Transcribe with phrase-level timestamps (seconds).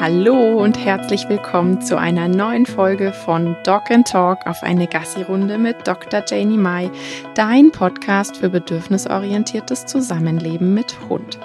[0.00, 5.58] Hallo und herzlich willkommen zu einer neuen Folge von Dog and Talk auf eine Gassi-Runde
[5.58, 6.24] mit Dr.
[6.26, 6.90] Janie Mai,
[7.34, 11.38] dein Podcast für bedürfnisorientiertes Zusammenleben mit Hund.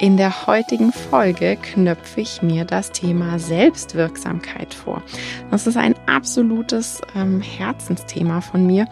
[0.00, 5.02] In der heutigen Folge knöpfe ich mir das Thema Selbstwirksamkeit vor.
[5.50, 8.88] Das ist ein absolutes ähm, Herzensthema von mir.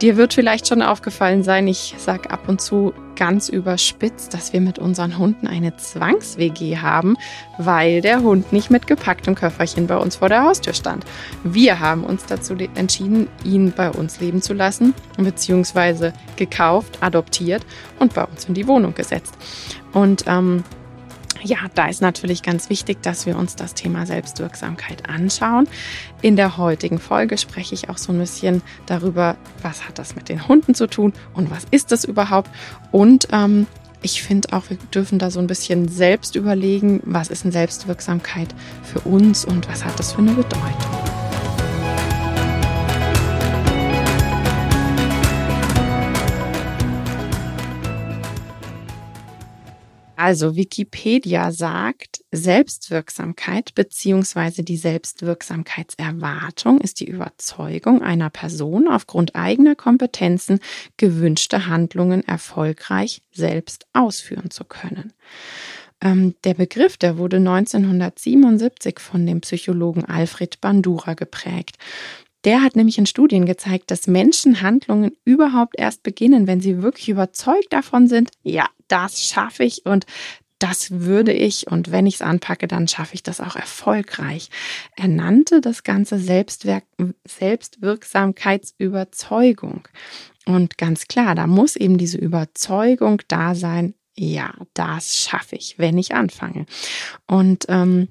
[0.00, 4.60] Dir wird vielleicht schon aufgefallen sein, ich sage ab und zu ganz überspitzt, dass wir
[4.60, 7.16] mit unseren Hunden eine Zwangs-WG haben,
[7.58, 11.04] weil der Hund nicht mit gepacktem Köfferchen bei uns vor der Haustür stand.
[11.44, 17.66] Wir haben uns dazu entschieden, ihn bei uns leben zu lassen, beziehungsweise gekauft, adoptiert
[17.98, 19.34] und bei uns in die Wohnung gesetzt.
[19.92, 20.62] Und ähm,
[21.42, 25.68] ja, da ist natürlich ganz wichtig, dass wir uns das Thema Selbstwirksamkeit anschauen.
[26.22, 30.28] In der heutigen Folge spreche ich auch so ein bisschen darüber, was hat das mit
[30.28, 32.50] den Hunden zu tun und was ist das überhaupt.
[32.92, 33.66] Und ähm,
[34.02, 38.54] ich finde auch, wir dürfen da so ein bisschen selbst überlegen, was ist eine Selbstwirksamkeit
[38.82, 41.17] für uns und was hat das für eine Bedeutung.
[50.18, 54.64] Also Wikipedia sagt, Selbstwirksamkeit bzw.
[54.64, 60.58] die Selbstwirksamkeitserwartung ist die Überzeugung einer Person aufgrund eigener Kompetenzen
[60.96, 65.12] gewünschte Handlungen erfolgreich selbst ausführen zu können.
[66.00, 71.78] Ähm, der Begriff, der wurde 1977 von dem Psychologen Alfred Bandura geprägt.
[72.44, 77.08] Der hat nämlich in Studien gezeigt, dass Menschen Handlungen überhaupt erst beginnen, wenn sie wirklich
[77.08, 80.06] überzeugt davon sind, ja, das schaffe ich und
[80.58, 84.48] das würde ich und wenn ich es anpacke, dann schaffe ich das auch erfolgreich.
[84.96, 86.84] Er nannte das Ganze Selbstwerk
[87.24, 89.86] Selbstwirksamkeitsüberzeugung.
[90.46, 95.96] Und ganz klar, da muss eben diese Überzeugung da sein, ja, das schaffe ich, wenn
[95.96, 96.66] ich anfange.
[97.26, 98.08] Und ähm,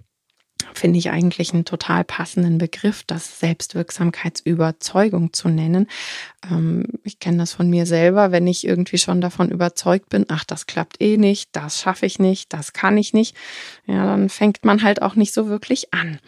[0.74, 5.88] finde ich eigentlich einen total passenden Begriff, das Selbstwirksamkeitsüberzeugung zu nennen.
[6.50, 10.44] Ähm, ich kenne das von mir selber, wenn ich irgendwie schon davon überzeugt bin, ach,
[10.44, 13.36] das klappt eh nicht, das schaffe ich nicht, das kann ich nicht,
[13.86, 16.20] ja, dann fängt man halt auch nicht so wirklich an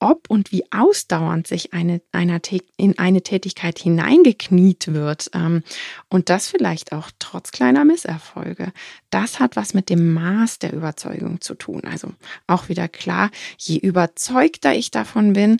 [0.00, 2.40] ob und wie ausdauernd sich eine, einer
[2.76, 5.62] in eine Tätigkeit hineingekniet wird ähm,
[6.08, 8.72] und das vielleicht auch trotz kleiner Misserfolge,
[9.10, 11.82] das hat was mit dem Maß der Überzeugung zu tun.
[11.84, 12.12] Also
[12.46, 15.58] auch wieder klar, je überzeugter ich davon bin,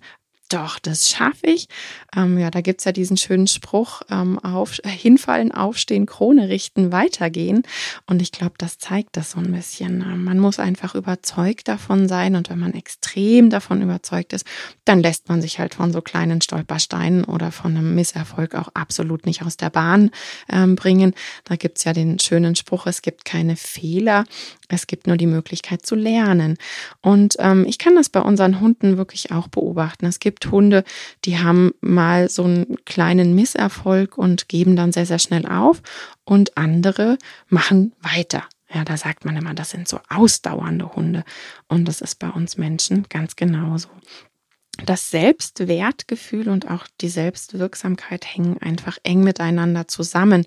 [0.50, 1.68] doch, das schaffe ich.
[2.14, 6.92] Ähm, ja, da gibt's ja diesen schönen Spruch, ähm, auf, äh, hinfallen, aufstehen, Krone richten,
[6.92, 7.62] weitergehen.
[8.06, 10.02] Und ich glaube, das zeigt das so ein bisschen.
[10.02, 12.36] Ähm, man muss einfach überzeugt davon sein.
[12.36, 14.46] Und wenn man extrem davon überzeugt ist,
[14.84, 19.24] dann lässt man sich halt von so kleinen Stolpersteinen oder von einem Misserfolg auch absolut
[19.26, 20.10] nicht aus der Bahn
[20.50, 21.14] ähm, bringen.
[21.44, 24.24] Da gibt's ja den schönen Spruch, es gibt keine Fehler,
[24.68, 26.58] es gibt nur die Möglichkeit zu lernen.
[27.00, 30.06] Und ähm, ich kann das bei unseren Hunden wirklich auch beobachten.
[30.06, 30.84] Es gibt Hunde,
[31.24, 35.82] die haben mal so einen kleinen Misserfolg und geben dann sehr, sehr schnell auf.
[36.24, 37.18] Und andere
[37.48, 38.44] machen weiter.
[38.72, 41.24] Ja, da sagt man immer, das sind so ausdauernde Hunde.
[41.68, 43.88] Und das ist bei uns Menschen ganz genauso.
[44.84, 50.44] Das Selbstwertgefühl und auch die Selbstwirksamkeit hängen einfach eng miteinander zusammen.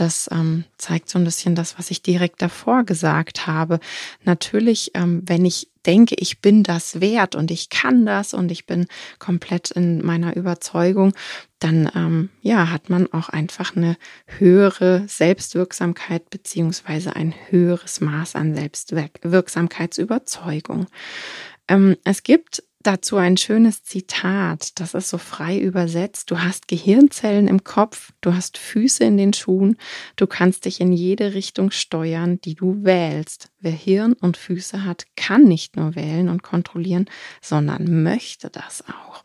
[0.00, 3.80] Das ähm, zeigt so ein bisschen das, was ich direkt davor gesagt habe.
[4.22, 8.64] Natürlich, ähm, wenn ich denke, ich bin das wert und ich kann das und ich
[8.64, 8.86] bin
[9.18, 11.14] komplett in meiner Überzeugung,
[11.58, 18.54] dann ähm, ja hat man auch einfach eine höhere Selbstwirksamkeit beziehungsweise ein höheres Maß an
[18.54, 20.86] Selbstwirksamkeitsüberzeugung.
[21.66, 26.30] Ähm, es gibt dazu ein schönes Zitat, das ist so frei übersetzt.
[26.30, 29.76] Du hast Gehirnzellen im Kopf, du hast Füße in den Schuhen,
[30.16, 33.50] du kannst dich in jede Richtung steuern, die du wählst.
[33.60, 37.10] Wer Hirn und Füße hat, kann nicht nur wählen und kontrollieren,
[37.42, 39.22] sondern möchte das auch.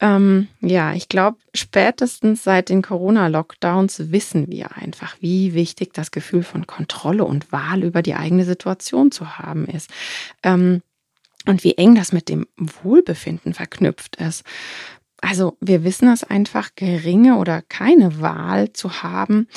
[0.00, 6.42] Ähm, ja, ich glaube, spätestens seit den Corona-Lockdowns wissen wir einfach, wie wichtig das Gefühl
[6.42, 9.90] von Kontrolle und Wahl über die eigene Situation zu haben ist.
[10.42, 10.80] Ähm,
[11.46, 14.44] und wie eng das mit dem Wohlbefinden verknüpft ist.
[15.20, 19.48] Also wir wissen es einfach, geringe oder keine Wahl zu haben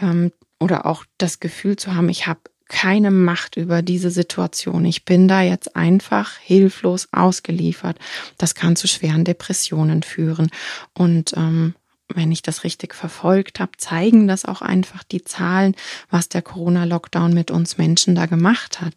[0.00, 4.84] ähm, oder auch das Gefühl zu haben, ich habe keine Macht über diese Situation.
[4.84, 7.98] Ich bin da jetzt einfach hilflos ausgeliefert.
[8.36, 10.50] Das kann zu schweren Depressionen führen.
[10.92, 11.74] Und ähm,
[12.14, 15.74] wenn ich das richtig verfolgt habe, zeigen das auch einfach die Zahlen,
[16.10, 18.94] was der Corona-Lockdown mit uns Menschen da gemacht hat.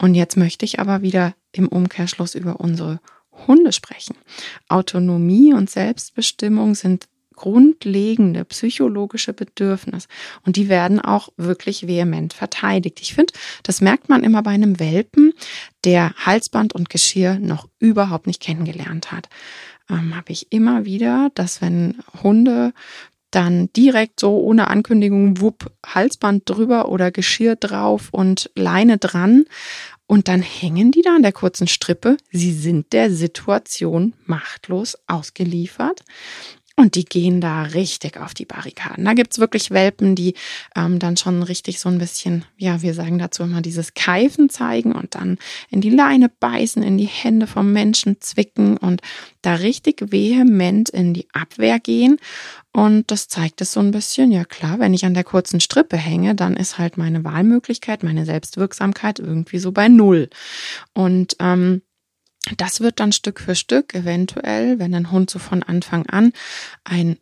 [0.00, 3.00] Und jetzt möchte ich aber wieder im Umkehrschluss über unsere
[3.46, 4.16] Hunde sprechen.
[4.68, 10.08] Autonomie und Selbstbestimmung sind grundlegende psychologische Bedürfnis.
[10.44, 13.00] Und die werden auch wirklich vehement verteidigt.
[13.00, 15.34] Ich finde, das merkt man immer bei einem Welpen,
[15.84, 19.28] der Halsband und Geschirr noch überhaupt nicht kennengelernt hat.
[19.90, 22.72] Ähm, Habe ich immer wieder, dass wenn Hunde
[23.30, 29.44] dann direkt so ohne Ankündigung, wupp, Halsband drüber oder Geschirr drauf und Leine dran.
[30.06, 32.16] Und dann hängen die da an der kurzen Strippe.
[32.30, 36.04] Sie sind der Situation machtlos ausgeliefert.
[36.78, 39.06] Und die gehen da richtig auf die Barrikaden.
[39.06, 40.34] Da gibt's wirklich Welpen, die
[40.76, 44.92] ähm, dann schon richtig so ein bisschen, ja, wir sagen dazu immer dieses Keifen zeigen
[44.92, 45.38] und dann
[45.70, 49.00] in die Leine beißen, in die Hände vom Menschen zwicken und
[49.40, 52.18] da richtig vehement in die Abwehr gehen.
[52.72, 55.96] Und das zeigt es so ein bisschen, ja klar, wenn ich an der kurzen Strippe
[55.96, 60.28] hänge, dann ist halt meine Wahlmöglichkeit, meine Selbstwirksamkeit irgendwie so bei Null.
[60.92, 61.80] Und ähm,
[62.56, 66.32] das wird dann Stück für Stück eventuell, wenn ein Hund so von Anfang an
[66.84, 67.18] ein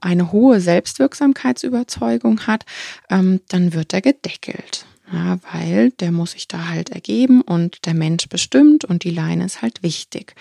[0.00, 2.64] eine hohe Selbstwirksamkeitsüberzeugung hat,
[3.10, 4.86] ähm, dann wird er gedeckelt.
[5.12, 9.44] Ja, weil der muss sich da halt ergeben und der Mensch bestimmt und die Leine
[9.44, 10.36] ist halt wichtig.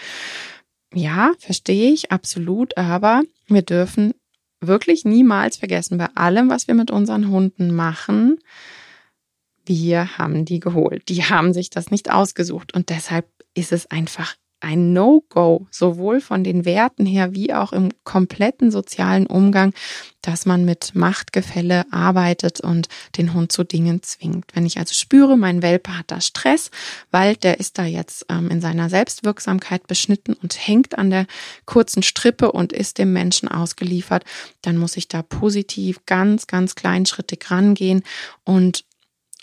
[0.94, 4.14] Ja, verstehe ich absolut, aber wir dürfen
[4.62, 8.40] wirklich niemals vergessen, bei allem, was wir mit unseren Hunden machen,
[9.66, 11.10] wir haben die geholt.
[11.10, 13.28] Die haben sich das nicht ausgesucht und deshalb
[13.60, 19.26] ist es einfach ein No-Go, sowohl von den Werten her wie auch im kompletten sozialen
[19.26, 19.74] Umgang,
[20.22, 24.54] dass man mit Machtgefälle arbeitet und den Hund zu Dingen zwingt.
[24.54, 26.72] Wenn ich also spüre, mein Welpe hat da Stress,
[27.10, 31.26] weil der ist da jetzt ähm, in seiner Selbstwirksamkeit beschnitten und hängt an der
[31.66, 34.26] kurzen Strippe und ist dem Menschen ausgeliefert,
[34.62, 38.04] dann muss ich da positiv ganz, ganz kleinschrittig rangehen
[38.44, 38.84] und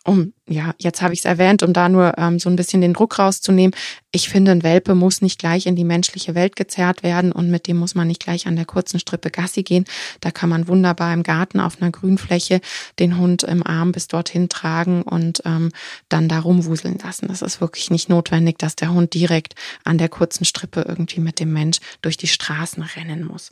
[0.06, 2.92] um, ja, jetzt habe ich es erwähnt, um da nur ähm, so ein bisschen den
[2.92, 3.74] Druck rauszunehmen.
[4.12, 7.66] Ich finde, ein Welpe muss nicht gleich in die menschliche Welt gezerrt werden und mit
[7.66, 9.84] dem muss man nicht gleich an der kurzen Strippe Gassi gehen.
[10.20, 12.60] Da kann man wunderbar im Garten auf einer Grünfläche
[13.00, 15.72] den Hund im Arm bis dorthin tragen und ähm,
[16.08, 17.26] dann da rumwuseln lassen.
[17.26, 21.40] Das ist wirklich nicht notwendig, dass der Hund direkt an der kurzen Strippe irgendwie mit
[21.40, 23.50] dem Mensch durch die Straßen rennen muss.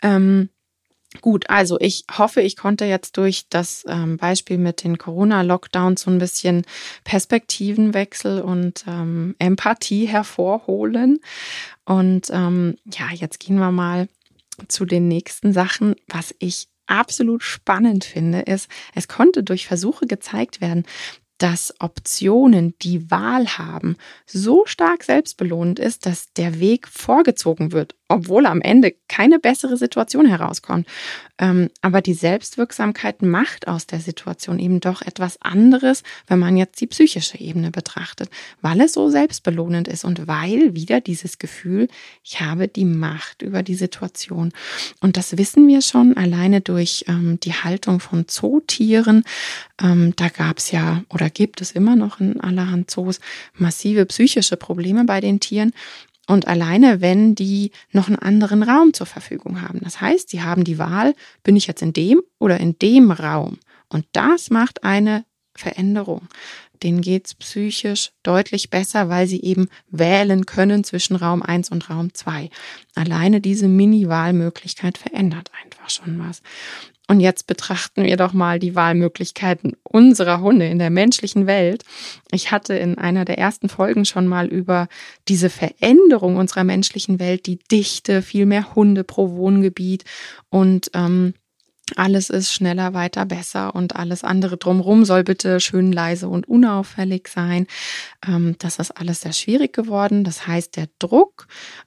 [0.00, 0.48] Ähm,
[1.20, 6.10] Gut, also ich hoffe, ich konnte jetzt durch das ähm, Beispiel mit den Corona-Lockdowns so
[6.10, 6.64] ein bisschen
[7.02, 11.18] Perspektivenwechsel und ähm, Empathie hervorholen.
[11.84, 14.08] Und ähm, ja, jetzt gehen wir mal
[14.68, 15.96] zu den nächsten Sachen.
[16.06, 20.84] Was ich absolut spannend finde, ist, es konnte durch Versuche gezeigt werden,
[21.40, 23.96] dass Optionen, die Wahl haben,
[24.26, 30.26] so stark selbstbelohnend ist, dass der Weg vorgezogen wird, obwohl am Ende keine bessere Situation
[30.26, 30.86] herauskommt.
[31.38, 36.78] Ähm, aber die Selbstwirksamkeit macht aus der Situation eben doch etwas anderes, wenn man jetzt
[36.82, 38.28] die psychische Ebene betrachtet,
[38.60, 41.88] weil es so selbstbelohnend ist und weil wieder dieses Gefühl,
[42.22, 44.52] ich habe die Macht über die Situation.
[45.00, 49.24] Und das wissen wir schon alleine durch ähm, die Haltung von Zootieren.
[49.82, 53.20] Ähm, da gab es ja oder gibt es immer noch in allerhand Zoos
[53.54, 55.72] massive psychische Probleme bei den Tieren.
[56.26, 59.80] Und alleine, wenn die noch einen anderen Raum zur Verfügung haben.
[59.82, 63.58] Das heißt, sie haben die Wahl, bin ich jetzt in dem oder in dem Raum.
[63.88, 65.24] Und das macht eine
[65.56, 66.28] Veränderung.
[66.82, 72.14] Denen geht's psychisch deutlich besser, weil sie eben wählen können zwischen Raum 1 und Raum
[72.14, 72.48] 2.
[72.94, 76.42] Alleine diese Mini-Wahlmöglichkeit verändert einfach schon was.
[77.10, 81.82] Und jetzt betrachten wir doch mal die Wahlmöglichkeiten unserer Hunde in der menschlichen Welt.
[82.30, 84.86] Ich hatte in einer der ersten Folgen schon mal über
[85.26, 90.04] diese Veränderung unserer menschlichen Welt, die Dichte, viel mehr Hunde pro Wohngebiet
[90.50, 91.34] und ähm,
[91.96, 97.28] alles ist schneller, weiter, besser und alles andere drumherum soll bitte schön leise und unauffällig
[97.28, 97.66] sein.
[98.26, 100.24] Ähm, das ist alles sehr schwierig geworden.
[100.24, 101.46] Das heißt, der Druck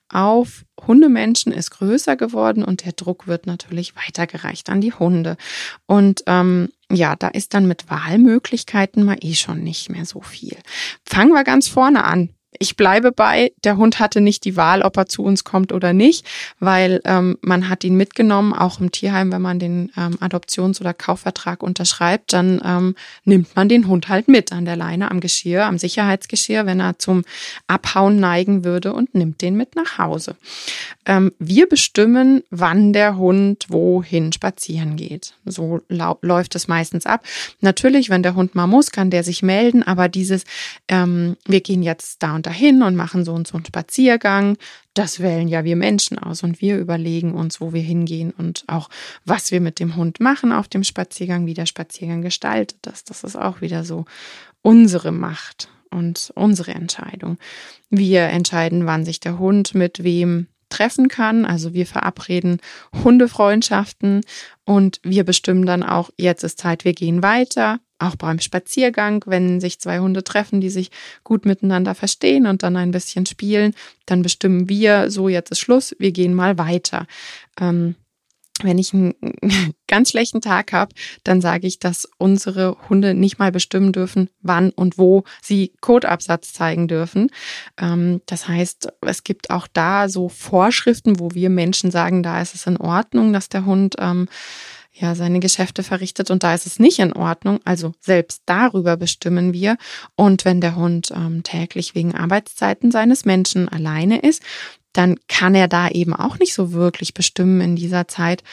[0.09, 5.37] auf Hundemenschen ist größer geworden und der Druck wird natürlich weitergereicht an die Hunde.
[5.85, 10.57] Und ähm, ja, da ist dann mit Wahlmöglichkeiten mal eh schon nicht mehr so viel.
[11.05, 12.29] Fangen wir ganz vorne an
[12.59, 15.93] ich bleibe bei, der Hund hatte nicht die Wahl, ob er zu uns kommt oder
[15.93, 16.25] nicht,
[16.59, 20.93] weil ähm, man hat ihn mitgenommen, auch im Tierheim, wenn man den ähm, Adoptions- oder
[20.93, 22.95] Kaufvertrag unterschreibt, dann ähm,
[23.25, 26.99] nimmt man den Hund halt mit an der Leine, am Geschirr, am Sicherheitsgeschirr, wenn er
[26.99, 27.23] zum
[27.67, 30.35] Abhauen neigen würde und nimmt den mit nach Hause.
[31.05, 35.33] Ähm, wir bestimmen, wann der Hund wohin spazieren geht.
[35.45, 37.23] So läuft es meistens ab.
[37.61, 40.43] Natürlich, wenn der Hund mal muss, kann der sich melden, aber dieses,
[40.87, 44.57] ähm, wir gehen jetzt da und und dahin und machen so und so einen Spaziergang.
[44.93, 48.89] Das wählen ja wir Menschen aus und wir überlegen uns, wo wir hingehen und auch,
[49.25, 53.09] was wir mit dem Hund machen auf dem Spaziergang, wie der Spaziergang gestaltet ist.
[53.09, 54.05] Das ist auch wieder so
[54.61, 57.37] unsere Macht und unsere Entscheidung.
[57.89, 61.45] Wir entscheiden, wann sich der Hund mit wem treffen kann.
[61.45, 62.59] Also wir verabreden
[63.03, 64.21] Hundefreundschaften
[64.65, 67.79] und wir bestimmen dann auch, jetzt ist Zeit, wir gehen weiter.
[68.03, 70.91] Auch beim Spaziergang, wenn sich zwei Hunde treffen, die sich
[71.23, 73.73] gut miteinander verstehen und dann ein bisschen spielen,
[74.05, 77.07] dann bestimmen wir, so jetzt ist Schluss, wir gehen mal weiter.
[77.59, 77.95] Ähm,
[78.61, 79.15] wenn ich einen
[79.87, 80.93] ganz schlechten Tag habe,
[81.23, 86.53] dann sage ich, dass unsere Hunde nicht mal bestimmen dürfen, wann und wo sie Codeabsatz
[86.53, 87.29] zeigen dürfen.
[87.77, 92.53] Ähm, das heißt, es gibt auch da so Vorschriften, wo wir Menschen sagen, da ist
[92.53, 94.27] es in Ordnung, dass der Hund ähm,
[94.93, 97.59] ja seine Geschäfte verrichtet und da ist es nicht in Ordnung.
[97.65, 99.77] Also selbst darüber bestimmen wir.
[100.15, 104.43] Und wenn der Hund ähm, täglich wegen Arbeitszeiten seines Menschen alleine ist,
[104.93, 108.43] dann kann er da eben auch nicht so wirklich bestimmen in dieser Zeit,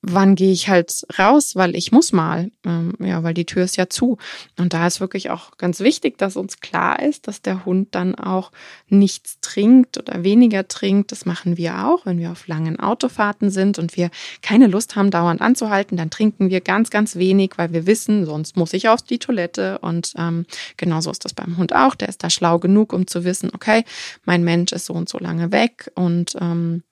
[0.00, 3.76] wann gehe ich halt raus, weil ich muss mal, ähm, ja, weil die Tür ist
[3.76, 4.16] ja zu.
[4.56, 8.14] Und da ist wirklich auch ganz wichtig, dass uns klar ist, dass der Hund dann
[8.14, 8.52] auch
[8.88, 11.10] nichts trinkt oder weniger trinkt.
[11.10, 15.10] Das machen wir auch, wenn wir auf langen Autofahrten sind und wir keine Lust haben,
[15.10, 19.02] dauernd anzuhalten, dann trinken wir ganz, ganz wenig, weil wir wissen, sonst muss ich auf
[19.02, 19.80] die Toilette.
[19.80, 21.96] Und ähm, genauso ist das beim Hund auch.
[21.96, 23.84] Der ist da schlau genug, um zu wissen, okay,
[24.24, 26.84] mein Mensch ist so und so lange weg und ähm,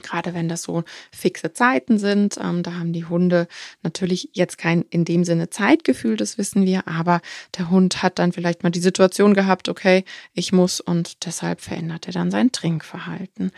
[0.00, 3.46] Gerade wenn das so fixe Zeiten sind, ähm, da haben die Hunde
[3.82, 7.20] natürlich jetzt kein in dem Sinne Zeitgefühl, das wissen wir, aber
[7.58, 12.06] der Hund hat dann vielleicht mal die Situation gehabt, okay, ich muss und deshalb verändert
[12.06, 13.50] er dann sein Trinkverhalten.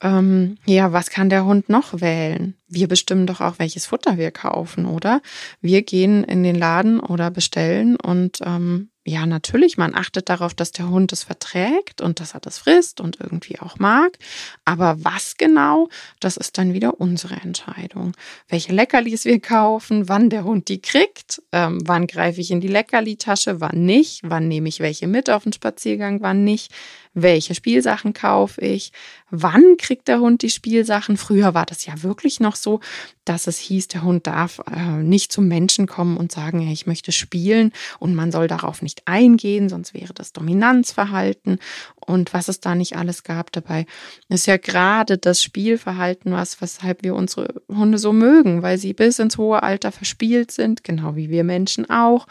[0.00, 2.54] Ähm, ja, was kann der Hund noch wählen?
[2.68, 5.22] Wir bestimmen doch auch, welches Futter wir kaufen, oder?
[5.60, 10.72] Wir gehen in den Laden oder bestellen und ähm, ja, natürlich, man achtet darauf, dass
[10.72, 14.18] der Hund es verträgt und dass er das frisst und irgendwie auch mag.
[14.64, 18.12] Aber was genau, das ist dann wieder unsere Entscheidung.
[18.48, 22.68] Welche Leckerlis wir kaufen, wann der Hund die kriegt, ähm, wann greife ich in die
[22.68, 26.72] Leckerli-Tasche, wann nicht, wann nehme ich welche mit auf den Spaziergang, wann nicht
[27.14, 28.92] welche Spielsachen kaufe ich,
[29.36, 31.16] wann kriegt der Hund die Spielsachen.
[31.16, 32.80] Früher war das ja wirklich noch so,
[33.24, 36.86] dass es hieß, der Hund darf äh, nicht zum Menschen kommen und sagen, hey, ich
[36.86, 41.58] möchte spielen und man soll darauf nicht eingehen, sonst wäre das Dominanzverhalten
[41.94, 43.86] und was es da nicht alles gab dabei.
[44.28, 49.18] Ist ja gerade das Spielverhalten was, weshalb wir unsere Hunde so mögen, weil sie bis
[49.18, 52.26] ins hohe Alter verspielt sind, genau wie wir Menschen auch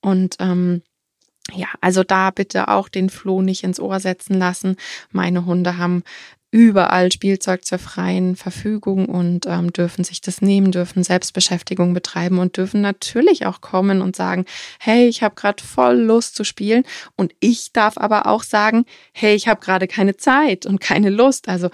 [0.00, 0.82] und ähm,
[1.54, 4.76] ja, also da bitte auch den Floh nicht ins Ohr setzen lassen.
[5.10, 6.02] Meine Hunde haben
[6.50, 12.56] überall Spielzeug zur freien Verfügung und ähm, dürfen sich das nehmen, dürfen Selbstbeschäftigung betreiben und
[12.56, 14.46] dürfen natürlich auch kommen und sagen,
[14.80, 16.84] hey, ich habe gerade voll Lust zu spielen
[17.16, 21.48] und ich darf aber auch sagen, hey, ich habe gerade keine Zeit und keine Lust.
[21.48, 21.68] Also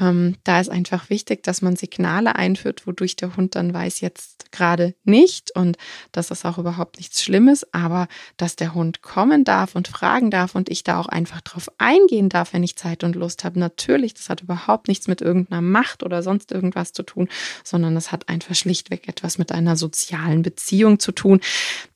[0.00, 4.52] ähm, da ist einfach wichtig, dass man Signale einführt, wodurch der Hund dann weiß, jetzt
[4.52, 5.76] gerade nicht und
[6.12, 8.06] das ist auch überhaupt nichts Schlimmes, aber
[8.36, 12.28] dass der Hund kommen darf und fragen darf und ich da auch einfach drauf eingehen
[12.28, 13.58] darf, wenn ich Zeit und Lust habe.
[13.58, 17.28] Natürlich das hat überhaupt nichts mit irgendeiner Macht oder sonst irgendwas zu tun,
[17.64, 21.40] sondern es hat einfach schlichtweg etwas mit einer sozialen Beziehung zu tun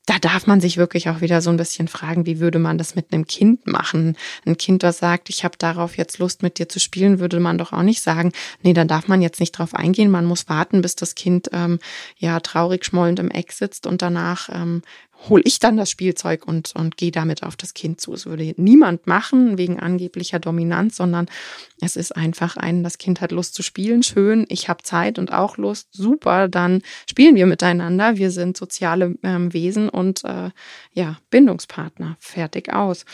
[0.05, 2.95] da darf man sich wirklich auch wieder so ein bisschen fragen, wie würde man das
[2.95, 4.15] mit einem Kind machen?
[4.45, 7.57] Ein Kind, das sagt, ich habe darauf jetzt Lust, mit dir zu spielen, würde man
[7.57, 10.11] doch auch nicht sagen, nee, da darf man jetzt nicht drauf eingehen.
[10.11, 11.79] Man muss warten, bis das Kind ähm,
[12.17, 14.83] ja traurig schmollend im Eck sitzt und danach ähm,
[15.29, 18.13] hole ich dann das Spielzeug und, und gehe damit auf das Kind zu.
[18.13, 21.27] Es würde niemand machen wegen angeblicher Dominanz, sondern
[21.81, 25.31] es ist einfach ein, das Kind hat Lust zu spielen, schön, ich habe Zeit und
[25.31, 28.17] auch Lust, super, dann spielen wir miteinander.
[28.17, 30.51] Wir sind soziale ähm, Wesen und äh,
[30.93, 32.17] ja, Bindungspartner.
[32.19, 33.05] Fertig aus.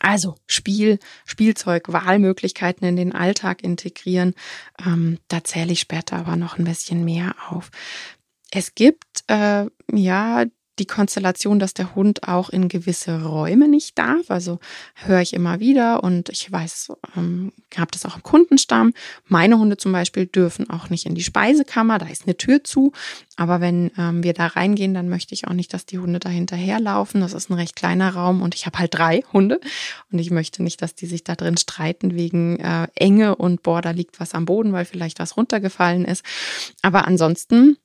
[0.00, 4.34] Also Spiel, Spielzeug, Wahlmöglichkeiten in den Alltag integrieren.
[4.84, 7.70] Ähm, da zähle ich später aber noch ein bisschen mehr auf.
[8.50, 10.44] Es gibt äh, ja
[10.78, 14.30] die Konstellation, dass der Hund auch in gewisse Räume nicht darf.
[14.30, 14.58] Also
[14.94, 18.92] höre ich immer wieder und ich weiß, ähm, habe das auch im Kundenstamm.
[19.26, 22.92] Meine Hunde zum Beispiel dürfen auch nicht in die Speisekammer, da ist eine Tür zu.
[23.36, 26.28] Aber wenn ähm, wir da reingehen, dann möchte ich auch nicht, dass die Hunde da
[26.28, 27.20] hinterherlaufen.
[27.20, 29.60] Das ist ein recht kleiner Raum und ich habe halt drei Hunde
[30.10, 33.80] und ich möchte nicht, dass die sich da drin streiten wegen äh, Enge und boah,
[33.80, 36.24] da liegt was am Boden, weil vielleicht was runtergefallen ist.
[36.82, 37.76] Aber ansonsten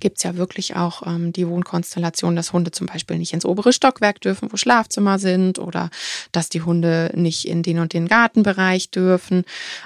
[0.00, 3.72] gibt es ja wirklich auch ähm, die Wohnkonstellation, dass Hunde zum Beispiel nicht ins obere
[3.72, 5.90] Stockwerk dürfen, wo Schlafzimmer sind, oder
[6.32, 9.44] dass die Hunde nicht in den und den Gartenbereich dürfen.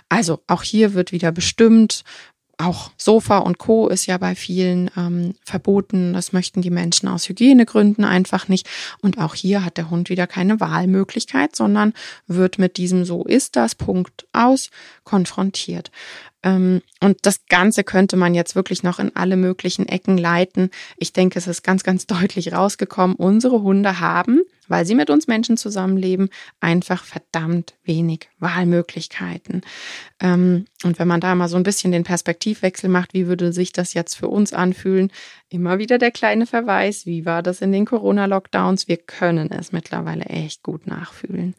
[0.09, 2.02] Also auch hier wird wieder bestimmt,
[2.61, 3.88] auch Sofa und Co.
[3.88, 6.12] ist ja bei vielen ähm, verboten.
[6.12, 8.69] Das möchten die Menschen aus Hygienegründen einfach nicht.
[9.00, 11.95] Und auch hier hat der Hund wieder keine Wahlmöglichkeit, sondern
[12.26, 14.71] wird mit diesem So ist das Punkt aus
[15.04, 15.90] konfrontiert.
[16.42, 20.70] Ähm, und das Ganze könnte man jetzt wirklich noch in alle möglichen Ecken leiten.
[20.97, 23.16] Ich denke, es ist ganz, ganz deutlich rausgekommen.
[23.16, 26.30] Unsere Hunde haben, weil sie mit uns Menschen zusammenleben,
[26.61, 29.62] einfach verdammt wenig Wahlmöglichkeiten.
[30.20, 33.73] Ähm, und wenn man da mal so ein bisschen den Perspektivwechsel macht, wie würde sich
[33.73, 35.12] das jetzt für uns anfühlen?
[35.50, 38.88] Immer wieder der kleine Verweis, wie war das in den Corona-Lockdowns?
[38.88, 41.54] Wir können es mittlerweile echt gut nachfühlen.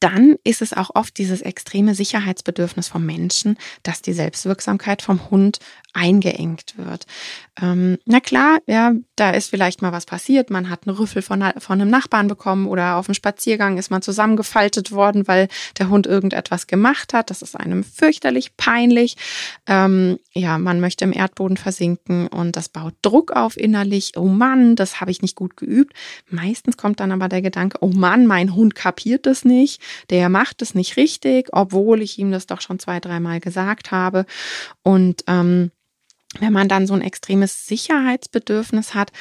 [0.00, 5.58] Dann ist es auch oft dieses extreme Sicherheitsbedürfnis vom Menschen, dass die Selbstwirksamkeit vom Hund
[5.94, 7.06] eingeengt wird.
[7.60, 10.50] Ähm, na klar, ja, da ist vielleicht mal was passiert.
[10.50, 14.02] Man hat einen Rüffel von, von einem Nachbarn bekommen oder auf dem Spaziergang ist man
[14.02, 17.30] zusammengefaltet worden, weil der Hund irgendetwas gemacht hat.
[17.30, 19.16] Das ist einem fürchterlich peinlich.
[19.66, 24.12] Ähm, ja, man möchte im Erdboden versinken und das baut Druck auf innerlich.
[24.16, 25.94] Oh Mann, das habe ich nicht gut geübt.
[26.30, 29.67] Meistens kommt dann aber der Gedanke, oh Mann, mein Hund kapiert es nicht.
[30.10, 34.24] Der macht es nicht richtig, obwohl ich ihm das doch schon zwei, dreimal gesagt habe.
[34.82, 35.70] Und ähm,
[36.40, 39.12] wenn man dann so ein extremes Sicherheitsbedürfnis hat,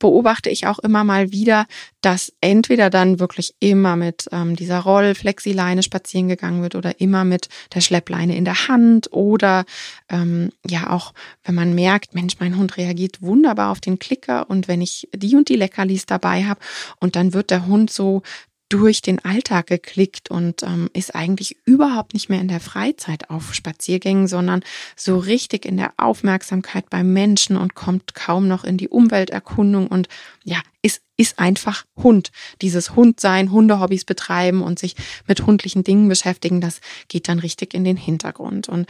[0.00, 1.66] beobachte ich auch immer mal wieder,
[2.00, 7.48] dass entweder dann wirklich immer mit ähm, dieser Rollflexileine spazieren gegangen wird oder immer mit
[7.74, 9.64] der Schleppleine in der Hand oder
[10.08, 11.12] ähm, ja auch,
[11.44, 15.36] wenn man merkt, Mensch, mein Hund reagiert wunderbar auf den Klicker und wenn ich die
[15.36, 16.60] und die Leckerlis dabei habe
[16.98, 18.22] und dann wird der Hund so
[18.70, 23.52] durch den Alltag geklickt und ähm, ist eigentlich überhaupt nicht mehr in der Freizeit auf
[23.52, 24.62] Spaziergängen, sondern
[24.96, 30.08] so richtig in der Aufmerksamkeit beim Menschen und kommt kaum noch in die Umwelterkundung und
[30.44, 32.30] ja, ist, ist einfach Hund.
[32.62, 34.94] Dieses Hundsein, Hundehobbys betreiben und sich
[35.26, 38.68] mit hundlichen Dingen beschäftigen, das geht dann richtig in den Hintergrund.
[38.68, 38.86] Und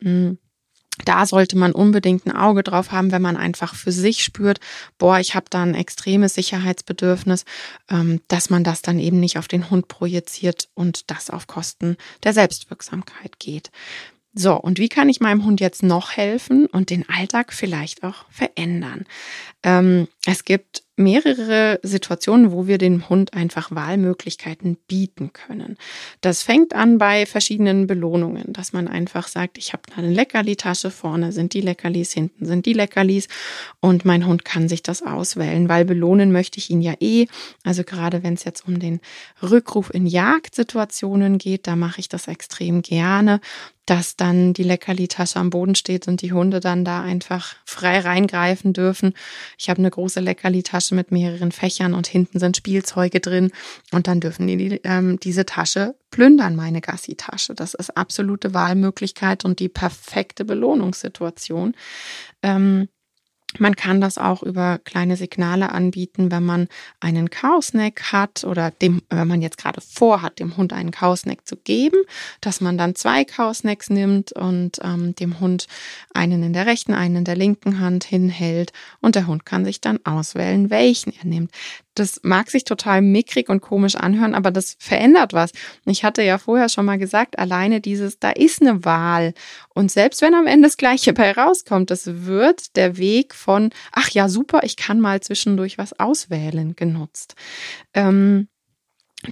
[0.00, 0.38] mh, mm,
[1.04, 4.60] da sollte man unbedingt ein Auge drauf haben, wenn man einfach für sich spürt,
[4.98, 7.44] boah, ich habe da ein extremes Sicherheitsbedürfnis,
[7.90, 11.96] ähm, dass man das dann eben nicht auf den Hund projiziert und das auf Kosten
[12.24, 13.70] der Selbstwirksamkeit geht.
[14.34, 18.24] So, und wie kann ich meinem Hund jetzt noch helfen und den Alltag vielleicht auch
[18.30, 19.04] verändern?
[19.62, 25.76] Ähm, es gibt mehrere Situationen, wo wir dem Hund einfach Wahlmöglichkeiten bieten können.
[26.20, 31.32] Das fängt an bei verschiedenen Belohnungen, dass man einfach sagt, ich habe eine Leckerli-Tasche, vorne
[31.32, 33.28] sind die Leckerlis, hinten sind die Leckerlis
[33.80, 37.26] und mein Hund kann sich das auswählen, weil belohnen möchte ich ihn ja eh.
[37.64, 39.00] Also gerade wenn es jetzt um den
[39.42, 43.40] Rückruf in Jagdsituationen geht, da mache ich das extrem gerne,
[43.86, 48.72] dass dann die Leckerli-Tasche am Boden steht und die Hunde dann da einfach frei reingreifen
[48.72, 49.14] dürfen.
[49.58, 53.50] Ich habe eine große Leckerli-Tasche mit mehreren Fächern und hinten sind Spielzeuge drin
[53.90, 57.54] und dann dürfen die ähm, diese Tasche plündern, meine Gassi-Tasche.
[57.54, 61.74] Das ist absolute Wahlmöglichkeit und die perfekte Belohnungssituation.
[62.42, 62.88] Ähm,
[63.58, 66.68] man kann das auch über kleine Signale anbieten, wenn man
[67.00, 71.56] einen Kausnack hat oder dem, wenn man jetzt gerade vorhat, dem Hund einen Kausnack zu
[71.56, 71.98] geben,
[72.40, 75.66] dass man dann zwei Kausnacks nimmt und ähm, dem Hund
[76.14, 79.80] einen in der rechten, einen in der linken Hand hinhält und der Hund kann sich
[79.80, 81.50] dann auswählen, welchen er nimmt
[81.94, 85.52] das mag sich total mickrig und komisch anhören, aber das verändert was.
[85.84, 89.34] Ich hatte ja vorher schon mal gesagt, alleine dieses, da ist eine Wahl.
[89.74, 94.08] Und selbst wenn am Ende das Gleiche bei rauskommt, das wird der Weg von, ach
[94.10, 97.34] ja, super, ich kann mal zwischendurch was auswählen, genutzt.
[97.92, 98.48] Ähm,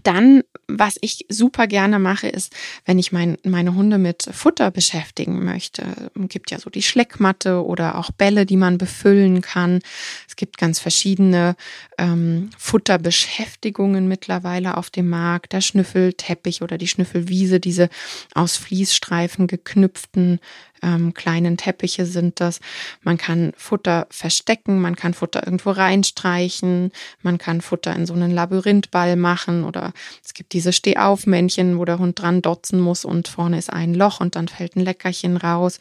[0.05, 5.45] dann, was ich super gerne mache, ist, wenn ich mein, meine Hunde mit Futter beschäftigen
[5.45, 6.11] möchte.
[6.15, 9.81] Es gibt ja so die Schleckmatte oder auch Bälle, die man befüllen kann.
[10.29, 11.57] Es gibt ganz verschiedene
[11.99, 15.53] ähm, Futterbeschäftigungen mittlerweile auf dem Markt.
[15.53, 17.89] Der Schnüffelteppich oder die Schnüffelwiese, diese
[18.35, 20.39] aus Fließstreifen geknüpften
[20.83, 22.61] ähm, kleinen Teppiche sind das.
[23.03, 28.31] Man kann Futter verstecken, man kann Futter irgendwo reinstreichen, man kann Futter in so einen
[28.31, 29.93] Labyrinthball machen oder
[30.25, 34.21] es gibt diese Stehaufmännchen, wo der Hund dran dotzen muss und vorne ist ein Loch
[34.21, 35.79] und dann fällt ein Leckerchen raus.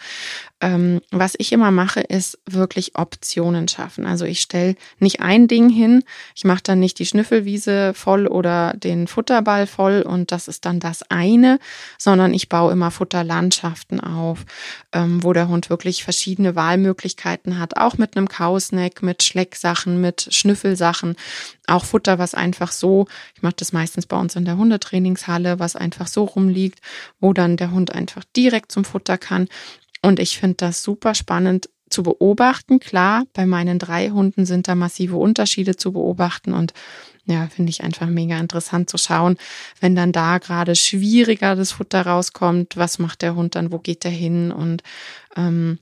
[0.62, 4.06] Ähm, was ich immer mache, ist wirklich Optionen schaffen.
[4.06, 6.04] Also ich stelle nicht ein Ding hin,
[6.36, 10.80] ich mache dann nicht die Schnüffelwiese voll oder den Futterball voll und das ist dann
[10.80, 11.60] das eine,
[11.98, 14.46] sondern ich baue immer Futterlandschaften auf
[14.94, 20.28] ähm, wo der Hund wirklich verschiedene Wahlmöglichkeiten hat, auch mit einem Kausnack, mit Schlecksachen, mit
[20.34, 21.16] Schnüffelsachen,
[21.68, 25.76] auch Futter, was einfach so, ich mache das meistens bei uns in der Hundetrainingshalle, was
[25.76, 26.80] einfach so rumliegt,
[27.20, 29.48] wo dann der Hund einfach direkt zum Futter kann.
[30.02, 32.80] Und ich finde das super spannend, zu beobachten.
[32.80, 36.74] Klar, bei meinen drei Hunden sind da massive Unterschiede zu beobachten und
[37.30, 39.38] ja, finde ich einfach mega interessant zu schauen,
[39.80, 44.04] wenn dann da gerade schwieriger das Futter rauskommt, was macht der Hund dann, wo geht
[44.04, 44.84] der hin und
[45.36, 45.80] ähm,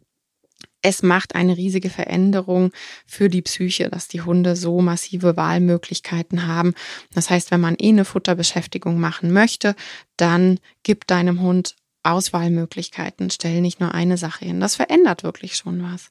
[0.81, 2.71] es macht eine riesige Veränderung
[3.05, 6.73] für die Psyche, dass die Hunde so massive Wahlmöglichkeiten haben.
[7.13, 9.75] Das heißt, wenn man eh eine Futterbeschäftigung machen möchte,
[10.17, 13.29] dann gib deinem Hund Auswahlmöglichkeiten.
[13.29, 14.59] Stell nicht nur eine Sache hin.
[14.59, 16.09] Das verändert wirklich schon was.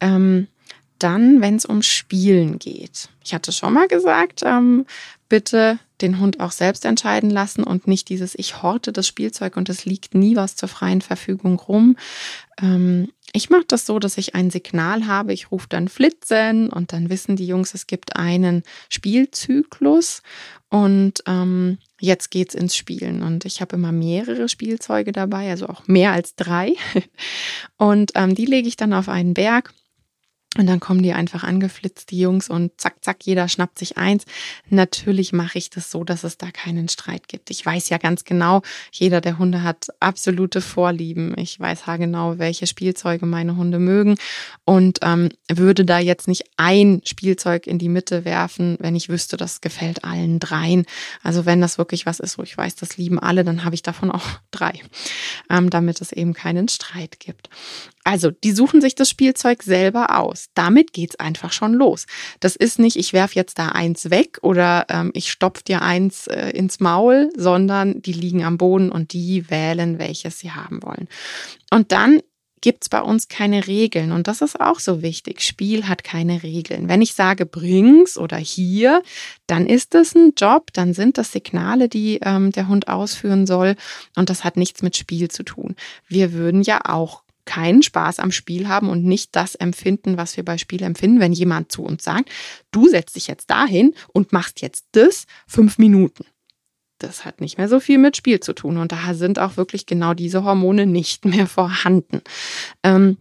[0.00, 0.48] Ähm,
[0.98, 3.08] dann, wenn es um Spielen geht.
[3.24, 4.86] Ich hatte schon mal gesagt, ähm,
[5.28, 9.68] bitte den Hund auch selbst entscheiden lassen und nicht dieses Ich horte das Spielzeug und
[9.68, 11.96] es liegt nie was zur freien Verfügung rum.
[12.60, 15.32] Ähm, ich mache das so, dass ich ein Signal habe.
[15.32, 20.22] Ich rufe dann Flitzen und dann wissen die Jungs, es gibt einen Spielzyklus
[20.68, 23.22] und ähm, jetzt geht's ins Spielen.
[23.22, 26.74] Und ich habe immer mehrere Spielzeuge dabei, also auch mehr als drei.
[27.76, 29.72] Und ähm, die lege ich dann auf einen Berg
[30.58, 34.24] und dann kommen die einfach angeflitzt, die Jungs, und zack, zack, jeder schnappt sich eins.
[34.68, 37.50] Natürlich mache ich das so, dass es da keinen Streit gibt.
[37.50, 38.62] Ich weiß ja ganz genau,
[38.92, 41.34] jeder der Hunde hat absolute Vorlieben.
[41.38, 44.16] Ich weiß genau, welche Spielzeuge meine Hunde mögen
[44.64, 49.36] und ähm, würde da jetzt nicht ein Spielzeug in die Mitte werfen, wenn ich wüsste,
[49.36, 50.86] das gefällt allen dreien.
[51.22, 53.82] Also wenn das wirklich was ist, wo ich weiß, das lieben alle, dann habe ich
[53.82, 54.80] davon auch drei,
[55.50, 57.50] ähm, damit es eben keinen Streit gibt.
[58.04, 60.46] Also, die suchen sich das Spielzeug selber aus.
[60.54, 62.06] Damit geht's einfach schon los.
[62.38, 66.26] Das ist nicht, ich werf jetzt da eins weg oder ähm, ich stopf dir eins
[66.26, 71.08] äh, ins Maul, sondern die liegen am Boden und die wählen, welches sie haben wollen.
[71.70, 72.20] Und dann
[72.64, 74.10] gibt's bei uns keine Regeln.
[74.10, 75.42] Und das ist auch so wichtig.
[75.42, 76.88] Spiel hat keine Regeln.
[76.88, 79.02] Wenn ich sage bring's oder hier,
[79.46, 83.76] dann ist das ein Job, dann sind das Signale, die ähm, der Hund ausführen soll.
[84.16, 85.76] Und das hat nichts mit Spiel zu tun.
[86.08, 90.44] Wir würden ja auch keinen Spaß am Spiel haben und nicht das empfinden, was wir
[90.44, 92.30] bei Spiel empfinden, wenn jemand zu uns sagt,
[92.70, 96.24] du setzt dich jetzt dahin und machst jetzt das fünf Minuten.
[96.98, 99.86] Das hat nicht mehr so viel mit Spiel zu tun und da sind auch wirklich
[99.86, 102.22] genau diese Hormone nicht mehr vorhanden.
[102.82, 103.18] Ähm,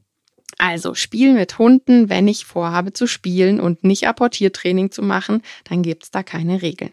[0.57, 5.81] also Spiel mit Hunden, wenn ich vorhabe zu spielen und nicht Apportiertraining zu machen, dann
[5.81, 6.91] gibt's da keine Regeln.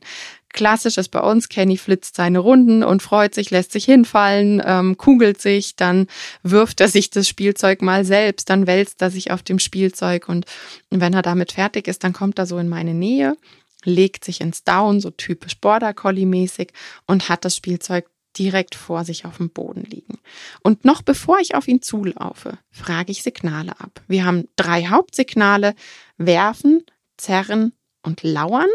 [0.52, 4.96] Klassisch ist bei uns, Kenny flitzt seine Runden und freut sich, lässt sich hinfallen, ähm,
[4.96, 6.08] kugelt sich, dann
[6.42, 10.46] wirft er sich das Spielzeug mal selbst, dann wälzt er sich auf dem Spielzeug und
[10.90, 13.36] wenn er damit fertig ist, dann kommt er so in meine Nähe,
[13.84, 16.72] legt sich ins Down, so typisch Border Collie mäßig
[17.06, 18.06] und hat das Spielzeug
[18.38, 20.18] direkt vor sich auf dem Boden liegen.
[20.62, 24.02] Und noch bevor ich auf ihn zulaufe, frage ich Signale ab.
[24.08, 25.74] Wir haben drei Hauptsignale,
[26.16, 26.84] werfen,
[27.16, 28.68] zerren und lauern.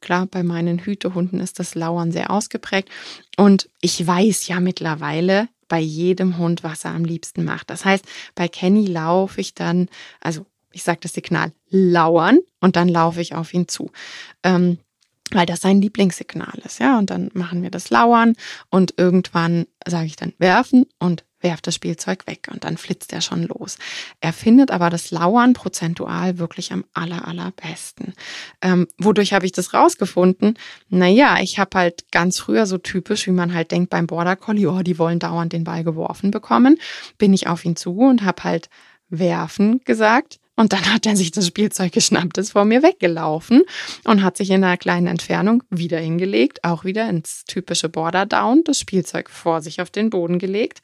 [0.00, 2.88] Klar, bei meinen Hütehunden ist das Lauern sehr ausgeprägt.
[3.36, 7.70] Und ich weiß ja mittlerweile bei jedem Hund, was er am liebsten macht.
[7.70, 9.88] Das heißt, bei Kenny laufe ich dann,
[10.20, 13.90] also ich sage das Signal lauern und dann laufe ich auf ihn zu.
[14.42, 14.78] Ähm,
[15.32, 16.98] weil das sein Lieblingssignal ist, ja.
[16.98, 18.34] Und dann machen wir das Lauern
[18.70, 23.20] und irgendwann sage ich dann werfen und werft das Spielzeug weg und dann flitzt er
[23.20, 23.78] schon los.
[24.20, 28.14] Er findet aber das Lauern prozentual wirklich am aller, allerbesten.
[28.60, 30.58] Ähm, wodurch habe ich das rausgefunden?
[30.88, 34.66] Naja, ich habe halt ganz früher so typisch, wie man halt denkt beim Border Collie,
[34.66, 36.78] oh, die wollen dauernd den Ball geworfen bekommen,
[37.18, 38.68] bin ich auf ihn zu und habe halt
[39.08, 43.62] werfen gesagt und dann hat er sich das Spielzeug geschnappt, ist vor mir weggelaufen
[44.02, 48.64] und hat sich in einer kleinen Entfernung wieder hingelegt, auch wieder ins typische Border Down,
[48.64, 50.80] das Spielzeug vor sich auf den Boden gelegt.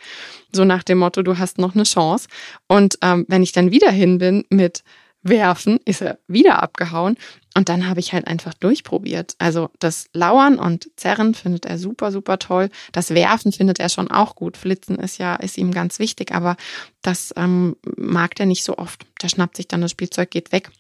[0.53, 2.29] So nach dem Motto, du hast noch eine Chance.
[2.69, 4.85] Und ähm, wenn ich dann wieder hin bin mit
[5.25, 7.17] werfen, ist er wieder abgehauen.
[7.57, 9.37] Und dann habe ich halt einfach durchprobiert.
[9.39, 12.69] Also das Lauern und Zerren findet er super, super toll.
[12.91, 14.57] Das Werfen findet er schon auch gut.
[14.57, 16.57] Flitzen ist ja, ist ihm ganz wichtig, aber
[17.03, 19.07] das ähm, mag der nicht so oft.
[19.23, 20.71] Der schnappt sich dann das Spielzeug, geht weg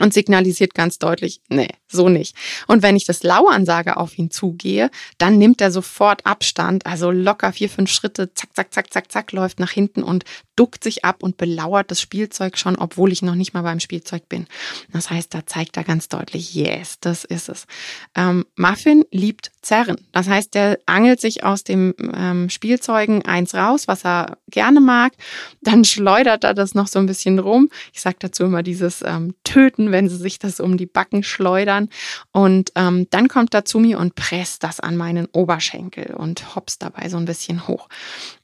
[0.00, 2.34] und signalisiert ganz deutlich, nee, so nicht.
[2.66, 7.10] Und wenn ich das Lauern sage, auf ihn zugehe, dann nimmt er sofort Abstand, also
[7.10, 10.24] locker vier, fünf Schritte, zack, zack, zack, zack, zack, läuft nach hinten und
[10.56, 14.28] duckt sich ab und belauert das Spielzeug schon, obwohl ich noch nicht mal beim Spielzeug
[14.28, 14.46] bin.
[14.92, 17.66] Das heißt, da zeigt er ganz deutlich, yes, das ist es.
[18.14, 19.96] Ähm, Muffin liebt Zerren.
[20.12, 25.12] Das heißt, der angelt sich aus dem ähm, Spielzeugen eins raus, was er gerne mag.
[25.60, 27.68] Dann schleudert er das noch so ein bisschen rum.
[27.92, 31.90] Ich sage dazu immer dieses ähm, Töten, wenn sie sich das um die Backen schleudern.
[32.32, 36.78] Und ähm, dann kommt er zu mir und presst das an meinen Oberschenkel und hops
[36.78, 37.88] dabei so ein bisschen hoch.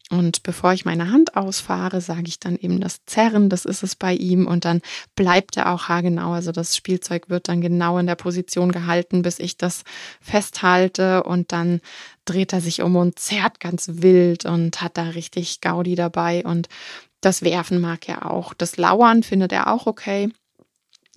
[0.09, 3.97] Und bevor ich meine Hand ausfahre, sage ich dann eben das Zerren, das ist es
[3.97, 4.47] bei ihm.
[4.47, 4.81] Und dann
[5.17, 6.33] bleibt er auch haargenau.
[6.33, 9.83] Also das Spielzeug wird dann genau in der Position gehalten, bis ich das
[10.21, 11.25] festhalte.
[11.25, 11.81] Und dann
[12.25, 16.45] dreht er sich um und zerrt ganz wild und hat da richtig Gaudi dabei.
[16.45, 16.69] Und
[17.21, 18.55] das Werfen mag er auch.
[18.55, 20.31] Das Lauern findet er auch okay.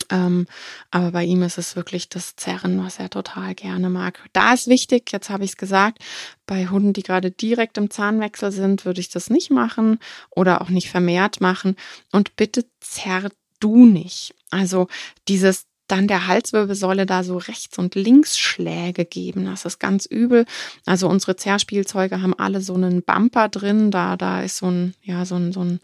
[0.09, 0.47] Ähm,
[0.91, 4.19] aber bei ihm ist es wirklich das Zerren, was er total gerne mag.
[4.33, 5.99] Da ist wichtig, jetzt habe ich es gesagt,
[6.45, 10.69] bei Hunden, die gerade direkt im Zahnwechsel sind, würde ich das nicht machen oder auch
[10.69, 11.75] nicht vermehrt machen.
[12.11, 14.33] Und bitte zerr du nicht.
[14.51, 14.87] Also
[15.27, 19.45] dieses dann der Halswirbelsäule da so rechts und links Schläge geben.
[19.45, 20.45] Das ist ganz übel.
[20.85, 23.91] Also unsere Zerrspielzeuge haben alle so einen Bumper drin.
[23.91, 25.79] Da, da ist so ein, ja, so ein, so ein,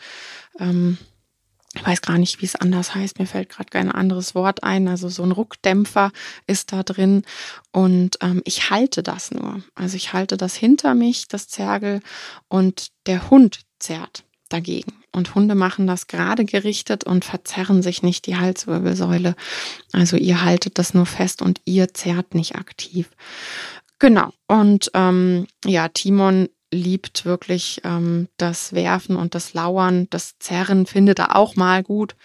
[0.60, 0.98] ähm,
[1.76, 4.88] ich weiß gar nicht, wie es anders heißt, mir fällt gerade kein anderes Wort ein.
[4.88, 6.12] Also so ein Ruckdämpfer
[6.48, 7.24] ist da drin
[7.72, 9.62] und ähm, ich halte das nur.
[9.76, 12.02] Also ich halte das hinter mich, das Zergel
[12.48, 14.94] und der Hund zerrt dagegen.
[15.12, 19.36] Und Hunde machen das gerade gerichtet und verzerren sich nicht die Halswirbelsäule.
[19.94, 23.10] Also ihr haltet das nur fest und ihr zerrt nicht aktiv.
[24.00, 24.32] Genau.
[24.48, 31.20] Und ähm, ja, Timon liebt wirklich ähm, das Werfen und das Lauern, das Zerren findet
[31.20, 32.16] er auch mal gut,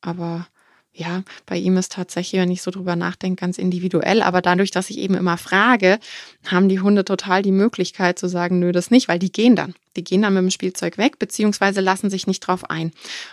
[0.00, 0.46] aber
[0.94, 4.20] ja, bei ihm ist tatsächlich, wenn ich so drüber nachdenke, ganz individuell.
[4.20, 5.98] Aber dadurch, dass ich eben immer frage,
[6.46, 9.74] haben die Hunde total die Möglichkeit zu sagen, nö, das nicht, weil die gehen dann.
[9.96, 12.92] Die gehen dann mit dem Spielzeug weg, beziehungsweise lassen sich nicht drauf ein.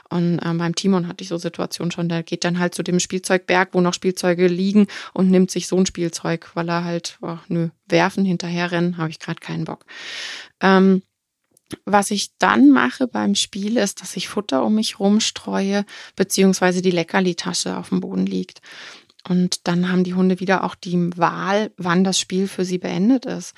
[0.09, 2.99] Und ähm, beim Timon hatte ich so Situationen schon, der geht dann halt zu dem
[2.99, 7.37] Spielzeugberg, wo noch Spielzeuge liegen und nimmt sich so ein Spielzeug, weil er halt, oh,
[7.49, 9.85] nö, werfen, hinterherrennen, habe ich gerade keinen Bock.
[10.61, 11.01] Ähm,
[11.85, 16.91] was ich dann mache beim Spiel ist, dass ich Futter um mich rumstreue, beziehungsweise die
[16.91, 18.61] Leckerli-Tasche auf dem Boden liegt.
[19.27, 23.25] Und dann haben die Hunde wieder auch die Wahl, wann das Spiel für sie beendet
[23.25, 23.53] ist.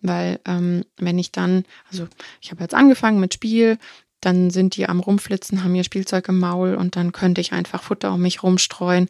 [0.00, 2.06] Weil ähm, wenn ich dann, also
[2.40, 3.78] ich habe jetzt angefangen mit Spiel,
[4.20, 7.82] dann sind die am Rumflitzen, haben ihr Spielzeug im Maul und dann könnte ich einfach
[7.82, 9.08] Futter um mich rumstreuen.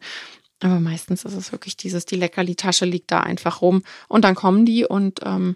[0.61, 4.65] Aber meistens ist es wirklich dieses, die Leckerli-Tasche liegt da einfach rum und dann kommen
[4.65, 5.55] die und ähm,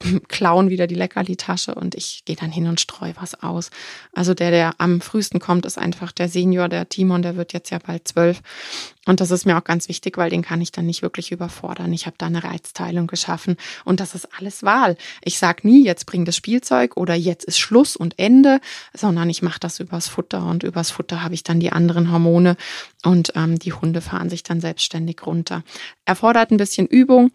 [0.28, 3.70] klauen wieder die Leckerli-Tasche und ich gehe dann hin und streue was aus.
[4.12, 7.70] Also der, der am frühesten kommt, ist einfach der Senior, der Timon, der wird jetzt
[7.70, 8.42] ja bald zwölf.
[9.06, 11.92] Und das ist mir auch ganz wichtig, weil den kann ich dann nicht wirklich überfordern.
[11.92, 14.96] Ich habe da eine Reizteilung geschaffen und das ist alles Wahl.
[15.24, 18.60] Ich sage nie, jetzt bring das Spielzeug oder jetzt ist Schluss und Ende,
[18.92, 22.56] sondern ich mache das übers Futter und übers Futter habe ich dann die anderen Hormone
[23.02, 25.64] und ähm, die Hunde fahren sich dann selbstständig runter.
[26.04, 27.30] Erfordert ein bisschen Übung,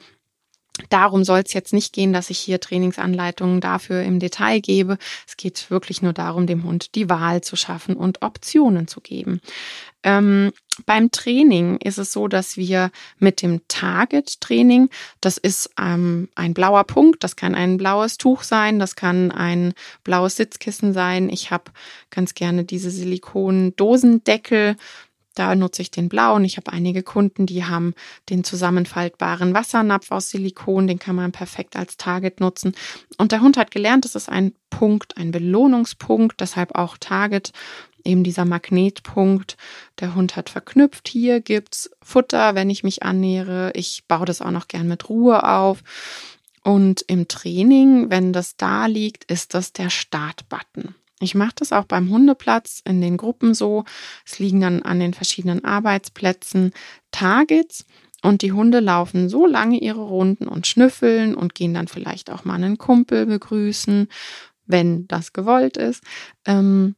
[0.89, 4.97] Darum soll es jetzt nicht gehen, dass ich hier Trainingsanleitungen dafür im Detail gebe.
[5.27, 9.39] Es geht wirklich nur darum, dem Hund die Wahl zu schaffen und Optionen zu geben.
[10.01, 10.51] Ähm,
[10.87, 14.89] beim Training ist es so, dass wir mit dem Target-Training,
[15.21, 19.75] das ist ähm, ein blauer Punkt, das kann ein blaues Tuch sein, das kann ein
[20.03, 21.29] blaues Sitzkissen sein.
[21.29, 21.71] Ich habe
[22.09, 24.75] ganz gerne diese Silikon-Dosendeckel
[25.35, 26.45] da nutze ich den blauen.
[26.45, 27.93] Ich habe einige Kunden, die haben
[28.29, 30.87] den zusammenfaltbaren Wassernapf aus Silikon.
[30.87, 32.73] Den kann man perfekt als Target nutzen.
[33.17, 37.51] Und der Hund hat gelernt, das ist ein Punkt, ein Belohnungspunkt, deshalb auch Target.
[38.05, 39.55] Eben dieser Magnetpunkt.
[39.99, 41.07] Der Hund hat verknüpft.
[41.07, 43.71] Hier gibt's Futter, wenn ich mich annähere.
[43.75, 45.83] Ich baue das auch noch gern mit Ruhe auf.
[46.63, 50.95] Und im Training, wenn das da liegt, ist das der Startbutton.
[51.23, 53.85] Ich mache das auch beim Hundeplatz in den Gruppen so.
[54.25, 56.71] Es liegen dann an den verschiedenen Arbeitsplätzen
[57.11, 57.85] Targets
[58.21, 62.45] und die Hunde laufen so lange ihre Runden und schnüffeln und gehen dann vielleicht auch
[62.45, 64.07] mal einen Kumpel begrüßen,
[64.65, 66.03] wenn das gewollt ist.
[66.45, 66.95] Ähm,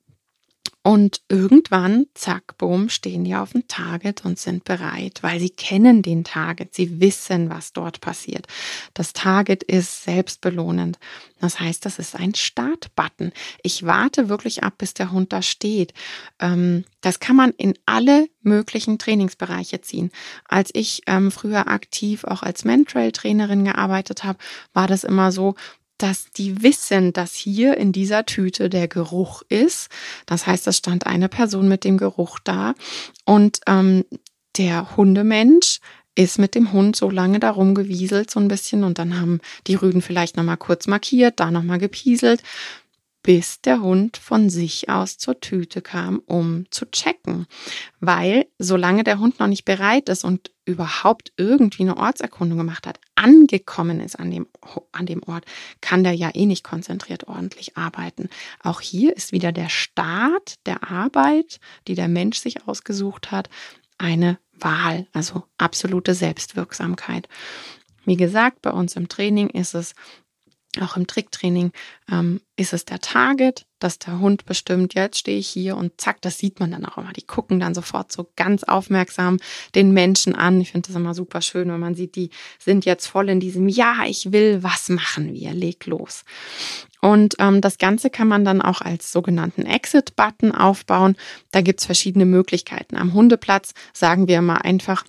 [0.86, 6.04] und irgendwann, zack, boom, stehen die auf dem Target und sind bereit, weil sie kennen
[6.04, 8.46] den Target, sie wissen, was dort passiert.
[8.94, 11.00] Das Target ist selbstbelohnend.
[11.42, 13.32] Das heißt, das ist ein Startbutton.
[13.64, 15.92] Ich warte wirklich ab, bis der Hund da steht.
[16.40, 20.12] Ähm, das kann man in alle möglichen Trainingsbereiche ziehen.
[20.48, 24.38] Als ich ähm, früher aktiv auch als Mentrail-Trainerin gearbeitet habe,
[24.74, 25.56] war das immer so,
[25.98, 29.90] dass die wissen, dass hier in dieser Tüte der Geruch ist.
[30.26, 32.76] Das heißt, es stand eine Person mit dem Geruch da
[33.26, 34.06] und ähm,
[34.58, 35.80] der Hundemensch
[36.16, 39.76] ist mit dem Hund so lange darum gewieselt, so ein bisschen, und dann haben die
[39.76, 42.42] Rüden vielleicht nochmal kurz markiert, da nochmal gepieselt,
[43.26, 47.48] bis der Hund von sich aus zur Tüte kam, um zu checken.
[48.00, 53.00] Weil solange der Hund noch nicht bereit ist und überhaupt irgendwie eine Ortserkundung gemacht hat,
[53.16, 54.46] angekommen ist an dem,
[54.92, 55.46] an dem Ort,
[55.82, 58.30] kann der ja eh nicht konzentriert ordentlich arbeiten.
[58.62, 63.50] Auch hier ist wieder der Start der Arbeit, die der Mensch sich ausgesucht hat,
[63.98, 67.28] eine Wahl, also absolute Selbstwirksamkeit.
[68.06, 69.96] Wie gesagt, bei uns im Training ist es
[70.84, 71.72] auch im Tricktraining
[72.12, 76.22] ähm, ist es der Target, dass der Hund bestimmt, jetzt stehe ich hier und zack,
[76.22, 77.12] das sieht man dann auch immer.
[77.14, 79.38] Die gucken dann sofort so ganz aufmerksam
[79.76, 80.62] den Menschen an.
[80.62, 83.68] Ich finde das immer super schön, wenn man sieht, die sind jetzt voll in diesem,
[83.68, 85.54] ja, ich will, was machen wir?
[85.54, 86.24] Leg los.
[87.02, 91.16] Und ähm, das Ganze kann man dann auch als sogenannten Exit-Button aufbauen.
[91.52, 92.98] Da gibt's verschiedene Möglichkeiten.
[92.98, 95.04] Am Hundeplatz sagen wir immer einfach,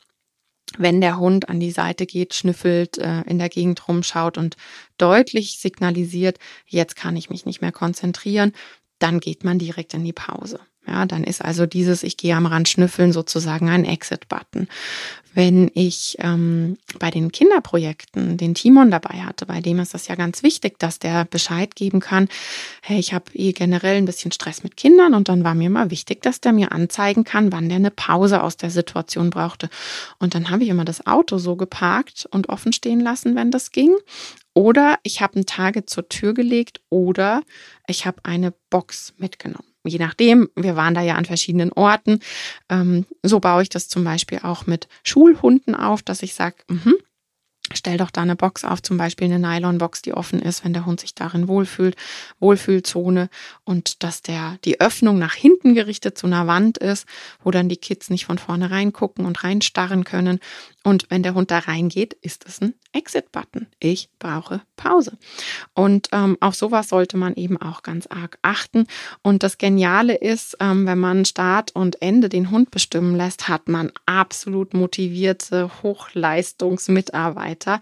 [0.78, 4.56] wenn der Hund an die Seite geht, schnüffelt, äh, in der Gegend rumschaut und
[4.98, 8.52] deutlich signalisiert, jetzt kann ich mich nicht mehr konzentrieren,
[8.98, 10.60] dann geht man direkt in die Pause.
[10.86, 14.68] Ja, dann ist also dieses Ich gehe am Rand schnüffeln sozusagen ein Exit-Button.
[15.34, 20.14] Wenn ich ähm, bei den Kinderprojekten den Timon dabei hatte, bei dem ist das ja
[20.14, 22.28] ganz wichtig, dass der Bescheid geben kann,
[22.80, 25.90] hey, ich habe eh generell ein bisschen Stress mit Kindern und dann war mir immer
[25.90, 29.68] wichtig, dass der mir anzeigen kann, wann der eine Pause aus der Situation brauchte.
[30.18, 33.72] Und dann habe ich immer das Auto so geparkt und offen stehen lassen, wenn das
[33.72, 33.94] ging.
[34.54, 37.42] Oder ich habe ein Target zur Tür gelegt oder
[37.86, 42.20] ich habe eine Box mitgenommen je nachdem, wir waren da ja an verschiedenen Orten.
[42.68, 46.96] Ähm, so baue ich das zum Beispiel auch mit Schulhunden auf, dass ich sage, mhm,
[47.74, 50.86] Stell doch da eine Box auf, zum Beispiel eine Nylonbox, die offen ist, wenn der
[50.86, 51.96] Hund sich darin wohlfühlt,
[52.38, 53.28] Wohlfühlzone
[53.64, 57.08] und dass der die Öffnung nach hinten gerichtet zu einer Wand ist,
[57.42, 60.38] wo dann die Kids nicht von vorne reingucken und reinstarren können.
[60.86, 63.66] Und wenn der Hund da reingeht, ist es ein Exit-Button.
[63.80, 65.18] Ich brauche Pause.
[65.74, 68.86] Und ähm, auf sowas sollte man eben auch ganz arg achten.
[69.20, 73.66] Und das Geniale ist, ähm, wenn man Start und Ende den Hund bestimmen lässt, hat
[73.66, 77.80] man absolut motivierte Hochleistungsmitarbeiter,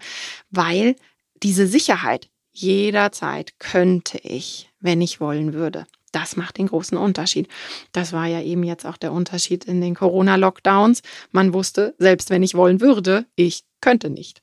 [0.49, 0.95] weil
[1.43, 5.85] diese Sicherheit jederzeit könnte ich, wenn ich wollen würde.
[6.15, 7.49] Das macht den großen Unterschied.
[7.91, 11.01] Das war ja eben jetzt auch der Unterschied in den Corona-Lockdowns.
[11.31, 14.41] Man wusste, selbst wenn ich wollen würde, ich könnte nicht.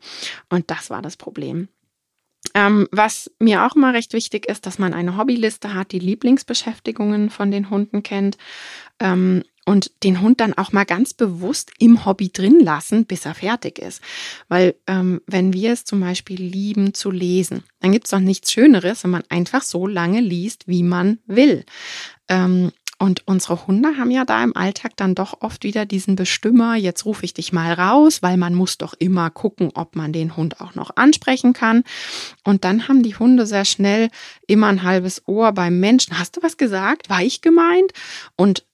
[0.51, 1.69] Und das war das Problem.
[2.55, 7.31] Ähm, was mir auch immer recht wichtig ist, dass man eine Hobbyliste hat, die Lieblingsbeschäftigungen
[7.31, 8.37] von den Hunden kennt.
[9.01, 13.35] Ähm, und den Hund dann auch mal ganz bewusst im Hobby drin lassen, bis er
[13.35, 14.03] fertig ist.
[14.49, 18.51] Weil ähm, wenn wir es zum Beispiel lieben zu lesen, dann gibt es doch nichts
[18.51, 21.65] Schöneres, wenn man einfach so lange liest, wie man will.
[22.29, 22.73] Ähm,
[23.03, 27.05] und unsere Hunde haben ja da im Alltag dann doch oft wieder diesen Bestimmer, jetzt
[27.05, 30.61] rufe ich dich mal raus, weil man muss doch immer gucken, ob man den Hund
[30.61, 31.83] auch noch ansprechen kann.
[32.45, 34.09] Und dann haben die Hunde sehr schnell
[34.47, 36.17] immer ein halbes Ohr beim Menschen.
[36.17, 37.11] Hast du was gesagt?
[37.11, 37.93] War ich gemeint?
[38.37, 38.65] Und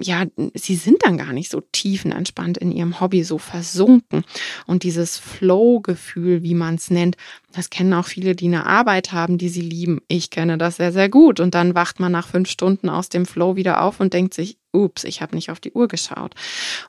[0.00, 4.24] ja, sie sind dann gar nicht so tiefenentspannt in ihrem Hobby, so versunken.
[4.66, 7.16] Und dieses Flow-Gefühl, wie man es nennt,
[7.52, 10.00] das kennen auch viele, die eine Arbeit haben, die sie lieben.
[10.08, 11.40] Ich kenne das sehr, sehr gut.
[11.40, 14.58] Und dann wacht man nach fünf Stunden aus dem Flow wieder auf und denkt sich,
[14.72, 16.34] ups, ich habe nicht auf die Uhr geschaut.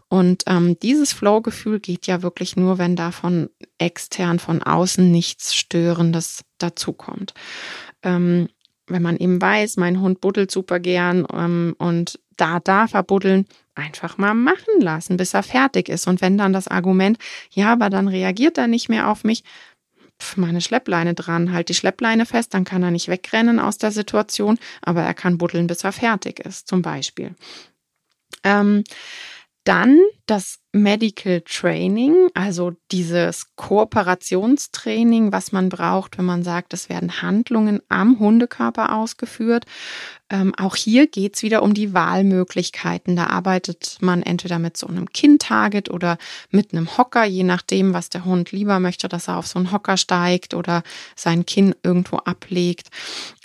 [0.09, 5.55] Und ähm, dieses Flow-Gefühl geht ja wirklich nur, wenn da von extern, von außen nichts
[5.55, 7.33] Störendes dazukommt.
[8.03, 8.49] Ähm,
[8.89, 13.45] wenn man eben weiß, mein Hund buddelt super gern ähm, und da darf er buddeln,
[13.75, 16.07] einfach mal machen lassen, bis er fertig ist.
[16.07, 17.17] Und wenn dann das Argument,
[17.51, 19.43] ja, aber dann reagiert er nicht mehr auf mich,
[20.21, 23.91] pf, meine Schleppleine dran, halt die Schleppleine fest, dann kann er nicht wegrennen aus der
[23.91, 27.35] Situation, aber er kann buddeln, bis er fertig ist, zum Beispiel.
[28.43, 28.83] Ähm,
[29.69, 37.21] dann das Medical Training, also dieses Kooperationstraining, was man braucht, wenn man sagt, es werden
[37.21, 39.65] Handlungen am Hundekörper ausgeführt.
[40.31, 43.15] Ähm, auch hier geht's wieder um die Wahlmöglichkeiten.
[43.15, 46.17] Da arbeitet man entweder mit so einem Kinn-Target oder
[46.49, 49.71] mit einem Hocker, je nachdem, was der Hund lieber möchte, dass er auf so einen
[49.71, 50.81] Hocker steigt oder
[51.15, 52.87] sein Kinn irgendwo ablegt.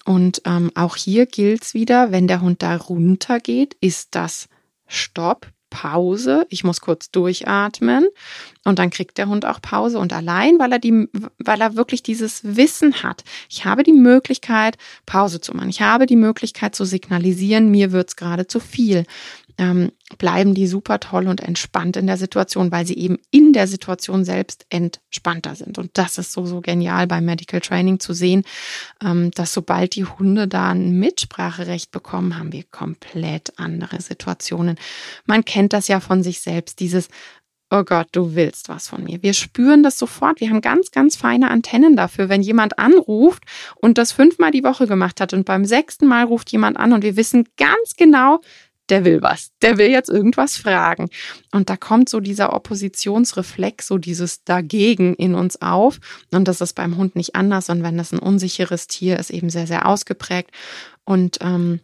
[0.06, 4.48] Und ähm, auch hier gilt's wieder, wenn der Hund da runter geht, ist das
[4.86, 8.06] Stopp, Pause, ich muss kurz durchatmen
[8.64, 11.08] und dann kriegt der Hund auch Pause und allein, weil er die,
[11.38, 13.24] weil er wirklich dieses Wissen hat.
[13.50, 15.70] Ich habe die Möglichkeit, Pause zu machen.
[15.70, 19.04] Ich habe die Möglichkeit zu signalisieren, mir wird's gerade zu viel
[19.58, 23.66] ähm, bleiben die super toll und entspannt in der Situation, weil sie eben in der
[23.66, 25.78] Situation selbst entspannter sind.
[25.78, 28.44] Und das ist so, so genial beim Medical Training zu sehen,
[29.02, 34.76] ähm, dass sobald die Hunde da ein Mitspracherecht bekommen, haben wir komplett andere Situationen.
[35.24, 37.08] Man kennt das ja von sich selbst, dieses
[37.70, 39.22] oh Gott, du willst was von mir.
[39.22, 40.40] Wir spüren das sofort.
[40.40, 42.28] Wir haben ganz, ganz feine Antennen dafür.
[42.28, 43.42] Wenn jemand anruft
[43.76, 47.02] und das fünfmal die Woche gemacht hat und beim sechsten Mal ruft jemand an und
[47.02, 48.40] wir wissen ganz genau,
[48.88, 51.08] der will was, der will jetzt irgendwas fragen.
[51.52, 55.98] Und da kommt so dieser Oppositionsreflex, so dieses Dagegen in uns auf.
[56.32, 57.70] Und das ist beim Hund nicht anders.
[57.70, 60.50] Und wenn das ein unsicheres Tier ist, eben sehr, sehr ausgeprägt.
[61.04, 61.80] Und ähm,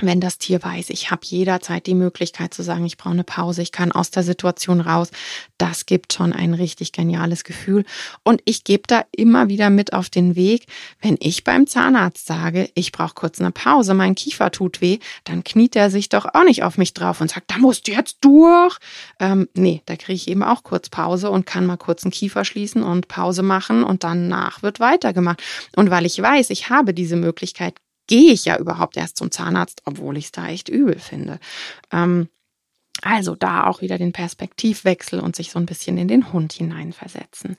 [0.00, 3.62] wenn das Tier weiß, ich habe jederzeit die Möglichkeit zu sagen, ich brauche eine Pause,
[3.62, 5.10] ich kann aus der Situation raus,
[5.58, 7.84] das gibt schon ein richtig geniales Gefühl.
[8.22, 10.66] Und ich gebe da immer wieder mit auf den Weg,
[11.00, 15.44] wenn ich beim Zahnarzt sage, ich brauche kurz eine Pause, mein Kiefer tut weh, dann
[15.44, 18.18] kniet er sich doch auch nicht auf mich drauf und sagt, da musst du jetzt
[18.22, 18.78] durch.
[19.20, 22.44] Ähm, nee, da kriege ich eben auch kurz Pause und kann mal kurz einen Kiefer
[22.44, 25.42] schließen und Pause machen und danach wird weitergemacht.
[25.76, 27.74] Und weil ich weiß, ich habe diese Möglichkeit,
[28.06, 31.38] gehe ich ja überhaupt erst zum Zahnarzt, obwohl ich es da echt übel finde.
[31.92, 32.28] Ähm,
[33.04, 37.56] also da auch wieder den Perspektivwechsel und sich so ein bisschen in den Hund hineinversetzen.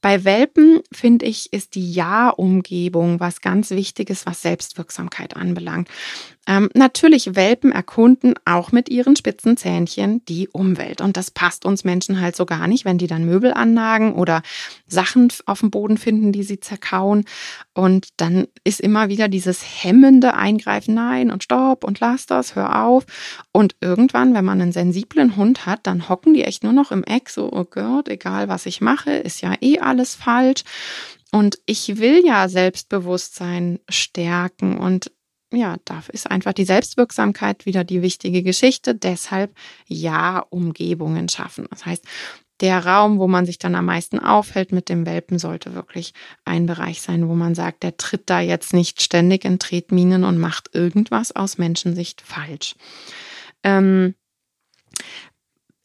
[0.00, 5.88] Bei Welpen, finde ich, ist die Ja-Umgebung was ganz Wichtiges, was Selbstwirksamkeit anbelangt.
[6.48, 11.02] Ähm, natürlich Welpen erkunden auch mit ihren spitzen Zähnchen die Umwelt.
[11.02, 14.40] Und das passt uns Menschen halt so gar nicht, wenn die dann Möbel annagen oder
[14.86, 17.26] Sachen auf dem Boden finden, die sie zerkauen.
[17.74, 22.82] Und dann ist immer wieder dieses hemmende Eingreifen, nein und stopp und lass das, hör
[22.82, 23.04] auf.
[23.52, 27.02] Und irgendwann, wenn man einen sensiblen Hund hat, dann hocken die echt nur noch im
[27.02, 30.62] Eck, so, oh Gott, egal was ich mache, ist ja eh alles falsch.
[31.32, 35.10] Und ich will ja Selbstbewusstsein stärken und
[35.52, 38.94] ja, da ist einfach die Selbstwirksamkeit wieder die wichtige Geschichte.
[38.94, 39.56] Deshalb
[39.86, 41.66] ja, Umgebungen schaffen.
[41.70, 42.04] Das heißt,
[42.60, 46.12] der Raum, wo man sich dann am meisten aufhält mit dem Welpen, sollte wirklich
[46.44, 50.38] ein Bereich sein, wo man sagt, der tritt da jetzt nicht ständig in Tretminen und
[50.38, 52.74] macht irgendwas aus Menschensicht falsch.
[53.64, 54.14] Ähm,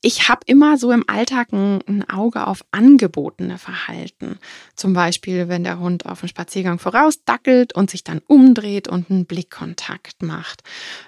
[0.05, 4.37] ich habe immer so im Alltag ein, ein, Auge auf angebotene Verhalten.
[4.75, 9.25] Zum Beispiel, wenn der Hund auf dem Spaziergang vorausdackelt und sich dann umdreht und einen
[9.25, 10.61] Blickkontakt macht.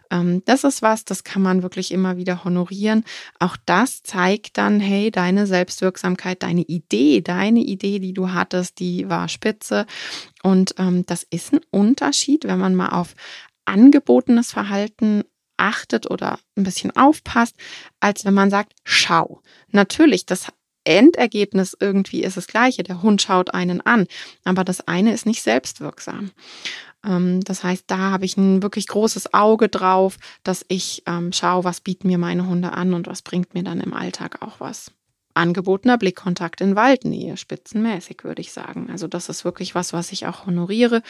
[0.09, 3.03] Ähm, das ist was, das kann man wirklich immer wieder honorieren.
[3.37, 9.09] Auch das zeigt dann, hey, deine Selbstwirksamkeit, deine Idee, deine Idee, die du hattest, die
[9.09, 9.87] war spitze.
[10.41, 13.13] Und ähm, das ist ein Unterschied, wenn man mal auf
[13.65, 15.23] angebotenes Verhalten
[15.65, 17.55] achtet oder ein bisschen aufpasst,
[17.99, 19.41] als wenn man sagt, schau.
[19.71, 20.47] Natürlich, das
[20.83, 22.83] Endergebnis irgendwie ist das gleiche.
[22.83, 24.05] Der Hund schaut einen an,
[24.43, 26.31] aber das eine ist nicht selbstwirksam.
[27.03, 31.63] Ähm, das heißt, da habe ich ein wirklich großes Auge drauf, dass ich ähm, schaue,
[31.63, 34.91] was bieten mir meine Hunde an und was bringt mir dann im Alltag auch was.
[35.33, 38.89] Angebotener Blickkontakt in Waldnähe, spitzenmäßig würde ich sagen.
[38.89, 41.01] Also das ist wirklich was, was ich auch honoriere.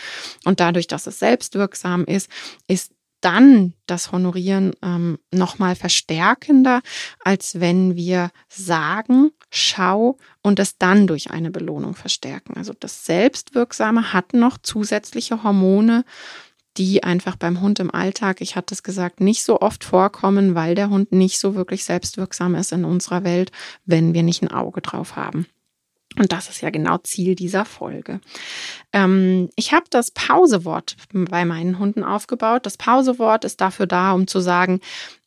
[0.46, 2.30] Und dadurch, dass es selbstwirksam ist,
[2.68, 2.92] ist
[3.26, 6.82] dann das Honorieren ähm, nochmal verstärkender,
[7.24, 12.54] als wenn wir sagen, schau und es dann durch eine Belohnung verstärken.
[12.56, 16.06] Also das Selbstwirksame hat noch zusätzliche Hormone,
[16.78, 20.76] die einfach beim Hund im Alltag, ich hatte es gesagt, nicht so oft vorkommen, weil
[20.76, 23.52] der Hund nicht so wirklich selbstwirksam ist in unserer Welt,
[23.86, 25.48] wenn wir nicht ein Auge drauf haben.
[26.18, 28.22] Und das ist ja genau Ziel dieser Folge.
[28.94, 32.66] Ähm, ich habe das Pausewort bei meinen Hunden aufgebaut.
[32.66, 34.80] Das Pausewort ist dafür da, um zu sagen,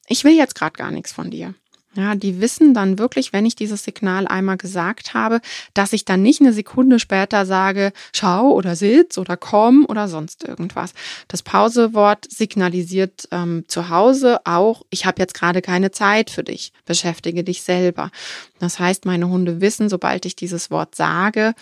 [0.06, 1.54] ich will jetzt gerade gar nichts von dir.
[1.98, 5.40] Ja, die wissen dann wirklich, wenn ich dieses Signal einmal gesagt habe,
[5.74, 10.46] dass ich dann nicht eine Sekunde später sage, schau oder sitz oder komm oder sonst
[10.46, 10.94] irgendwas.
[11.26, 16.72] Das Pausewort signalisiert ähm, zu Hause auch, ich habe jetzt gerade keine Zeit für dich,
[16.84, 18.12] beschäftige dich selber.
[18.60, 21.52] Das heißt, meine Hunde wissen, sobald ich dieses Wort sage,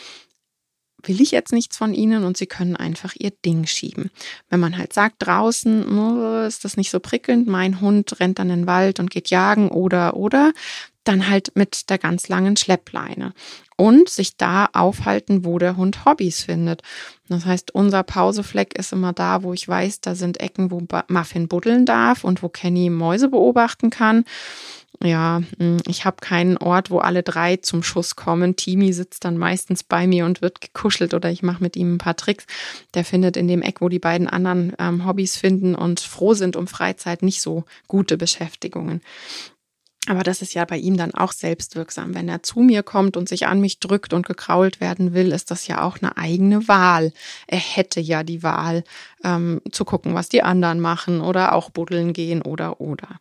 [1.02, 4.10] will ich jetzt nichts von ihnen und sie können einfach ihr Ding schieben.
[4.48, 8.50] Wenn man halt sagt, draußen oh, ist das nicht so prickelnd, mein Hund rennt dann
[8.50, 10.52] in den Wald und geht jagen oder oder,
[11.04, 13.32] dann halt mit der ganz langen Schleppleine
[13.76, 16.82] und sich da aufhalten, wo der Hund Hobbys findet.
[17.28, 21.48] Das heißt, unser Pausefleck ist immer da, wo ich weiß, da sind Ecken, wo Muffin
[21.48, 24.24] buddeln darf und wo Kenny Mäuse beobachten kann
[25.02, 28.56] ja, hm, ich habe keinen Ort, wo alle drei zum Schuss kommen.
[28.56, 31.98] Timi sitzt dann meistens bei mir und wird gekuschelt oder ich mache mit ihm ein
[31.98, 32.46] paar Tricks.
[32.94, 36.56] Der findet in dem Eck, wo die beiden anderen ähm, Hobbys finden und froh sind
[36.56, 39.02] um Freizeit, nicht so gute Beschäftigungen.
[40.08, 42.14] Aber das ist ja bei ihm dann auch selbstwirksam.
[42.14, 45.50] Wenn er zu mir kommt und sich an mich drückt und gekrault werden will, ist
[45.50, 47.12] das ja auch eine eigene Wahl.
[47.48, 48.84] Er hätte ja die Wahl,
[49.24, 53.18] ähm, zu gucken, was die anderen machen oder auch buddeln gehen oder oder.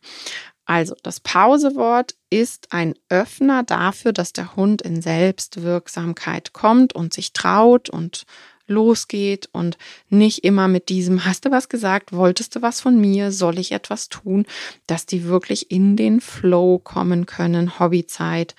[0.66, 7.32] Also das Pausewort ist ein Öffner dafür, dass der Hund in Selbstwirksamkeit kommt und sich
[7.32, 8.26] traut und
[8.66, 13.30] losgeht und nicht immer mit diesem, hast du was gesagt, wolltest du was von mir,
[13.30, 14.44] soll ich etwas tun,
[14.88, 18.56] dass die wirklich in den Flow kommen können, Hobbyzeit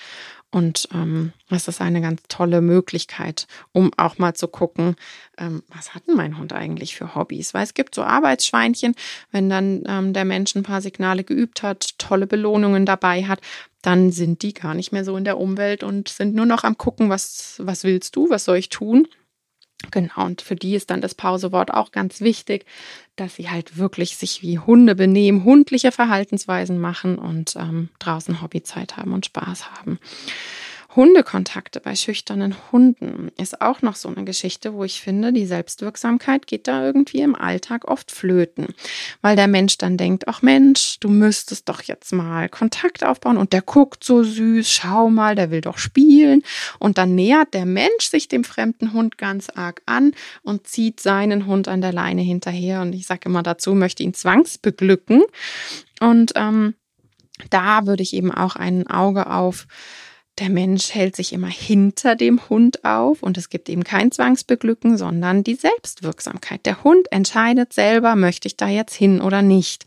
[0.50, 4.96] und ähm, es ist eine ganz tolle Möglichkeit, um auch mal zu gucken,
[5.38, 7.54] ähm, was hat denn mein Hund eigentlich für Hobbys?
[7.54, 8.96] Weil es gibt so Arbeitsschweinchen,
[9.32, 13.42] wenn dann ähm, der Mensch ein paar Signale geübt hat, tolle Belohnungen dabei hat,
[13.82, 16.78] dann sind die gar nicht mehr so in der Umwelt und sind nur noch am
[16.78, 19.08] gucken, was, was willst du, was soll ich tun?
[19.92, 22.66] Genau, und für die ist dann das Pausewort auch ganz wichtig,
[23.18, 28.96] dass sie halt wirklich sich wie Hunde benehmen, hundliche Verhaltensweisen machen und ähm, draußen Hobbyzeit
[28.96, 30.00] haben und Spaß haben.
[30.98, 36.48] Hundekontakte bei schüchternen Hunden ist auch noch so eine Geschichte, wo ich finde, die Selbstwirksamkeit
[36.48, 38.74] geht da irgendwie im Alltag oft flöten,
[39.22, 43.54] weil der Mensch dann denkt, ach Mensch, du müsstest doch jetzt mal Kontakt aufbauen und
[43.54, 46.42] der guckt so süß, schau mal, der will doch spielen.
[46.80, 51.46] Und dann nähert der Mensch sich dem fremden Hund ganz arg an und zieht seinen
[51.46, 52.82] Hund an der Leine hinterher.
[52.82, 55.22] Und ich sage immer dazu, möchte ihn zwangsbeglücken.
[56.00, 56.74] Und ähm,
[57.52, 59.68] da würde ich eben auch ein Auge auf
[60.40, 64.98] der Mensch hält sich immer hinter dem Hund auf und es gibt eben kein Zwangsbeglücken,
[64.98, 66.66] sondern die Selbstwirksamkeit.
[66.66, 69.86] Der Hund entscheidet selber, möchte ich da jetzt hin oder nicht.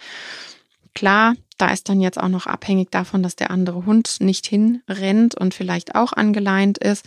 [0.94, 5.36] Klar, da ist dann jetzt auch noch abhängig davon, dass der andere Hund nicht hinrennt
[5.36, 7.04] und vielleicht auch angeleint ist.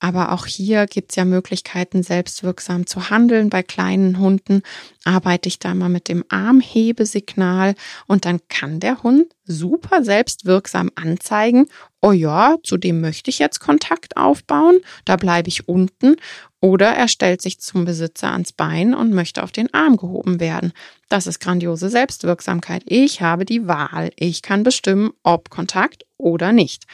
[0.00, 3.50] Aber auch hier gibt's ja Möglichkeiten, selbstwirksam zu handeln.
[3.50, 4.62] Bei kleinen Hunden
[5.04, 7.74] arbeite ich da mal mit dem Armhebesignal
[8.06, 11.66] und dann kann der Hund super selbstwirksam anzeigen,
[12.00, 16.16] oh ja, zu dem möchte ich jetzt Kontakt aufbauen, da bleibe ich unten.
[16.60, 20.72] Oder er stellt sich zum Besitzer ans Bein und möchte auf den Arm gehoben werden.
[21.08, 22.82] Das ist grandiose Selbstwirksamkeit.
[22.84, 24.10] Ich habe die Wahl.
[24.16, 26.84] Ich kann bestimmen, ob Kontakt oder nicht.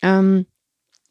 [0.00, 0.46] Ähm,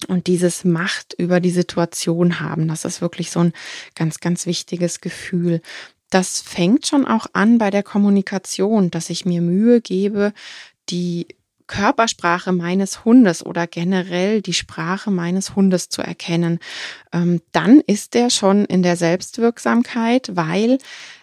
[0.08, 3.54] und dieses Macht über die Situation haben, das ist wirklich so ein
[3.96, 5.62] ganz, ganz wichtiges Gefühl.
[6.10, 10.34] Das fängt schon auch an bei der Kommunikation, dass ich mir Mühe gebe,
[10.90, 11.28] die
[11.70, 16.60] Körpersprache meines Hundes oder generell die Sprache meines Hundes zu erkennen,
[17.14, 20.80] ähm, dann ist er schon in der Selbstwirksamkeit, weil,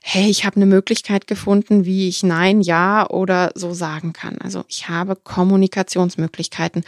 [0.09, 4.39] hey, ich habe eine Möglichkeit gefunden, wie ich Nein, Ja oder so sagen kann.
[4.39, 6.85] Also ich habe Kommunikationsmöglichkeiten.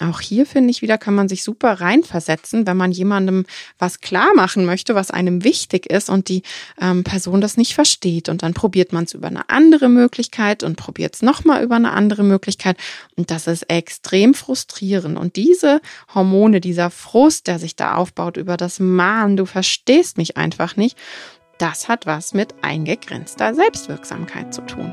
[0.00, 3.44] Auch hier finde ich wieder, kann man sich super reinversetzen, wenn man jemandem
[3.78, 6.44] was klar machen möchte, was einem wichtig ist und die
[6.80, 8.30] ähm, Person das nicht versteht.
[8.30, 11.92] Und dann probiert man es über eine andere Möglichkeit und probiert es nochmal über eine
[11.92, 12.78] andere Möglichkeit.
[13.16, 15.18] Und das ist extrem frustrierend.
[15.18, 15.82] Und diese
[16.14, 20.96] Hormone, dieser Frust, der sich da aufbaut über das Mahn, du verstehst mich einfach nicht,
[21.58, 24.92] das hat was mit eingegrenzter Selbstwirksamkeit zu tun.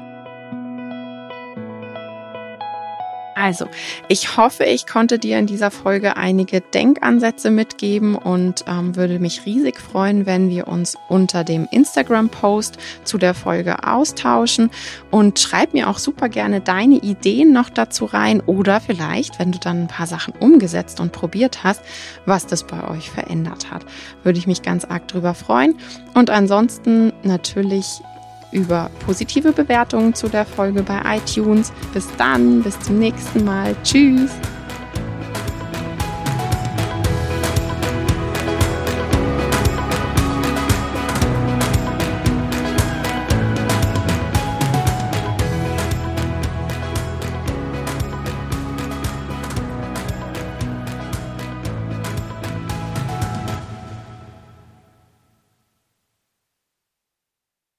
[3.40, 3.68] Also,
[4.10, 9.46] ich hoffe, ich konnte dir in dieser Folge einige Denkansätze mitgeben und ähm, würde mich
[9.46, 14.72] riesig freuen, wenn wir uns unter dem Instagram-Post zu der Folge austauschen
[15.10, 19.58] und schreib mir auch super gerne deine Ideen noch dazu rein oder vielleicht, wenn du
[19.58, 21.82] dann ein paar Sachen umgesetzt und probiert hast,
[22.26, 23.86] was das bei euch verändert hat.
[24.24, 25.76] Würde ich mich ganz arg drüber freuen.
[26.14, 28.02] Und ansonsten natürlich
[28.52, 31.72] über positive Bewertungen zu der Folge bei iTunes.
[31.93, 33.76] Bis dann, bis zum nächsten Mal.
[33.84, 34.32] Tschüss.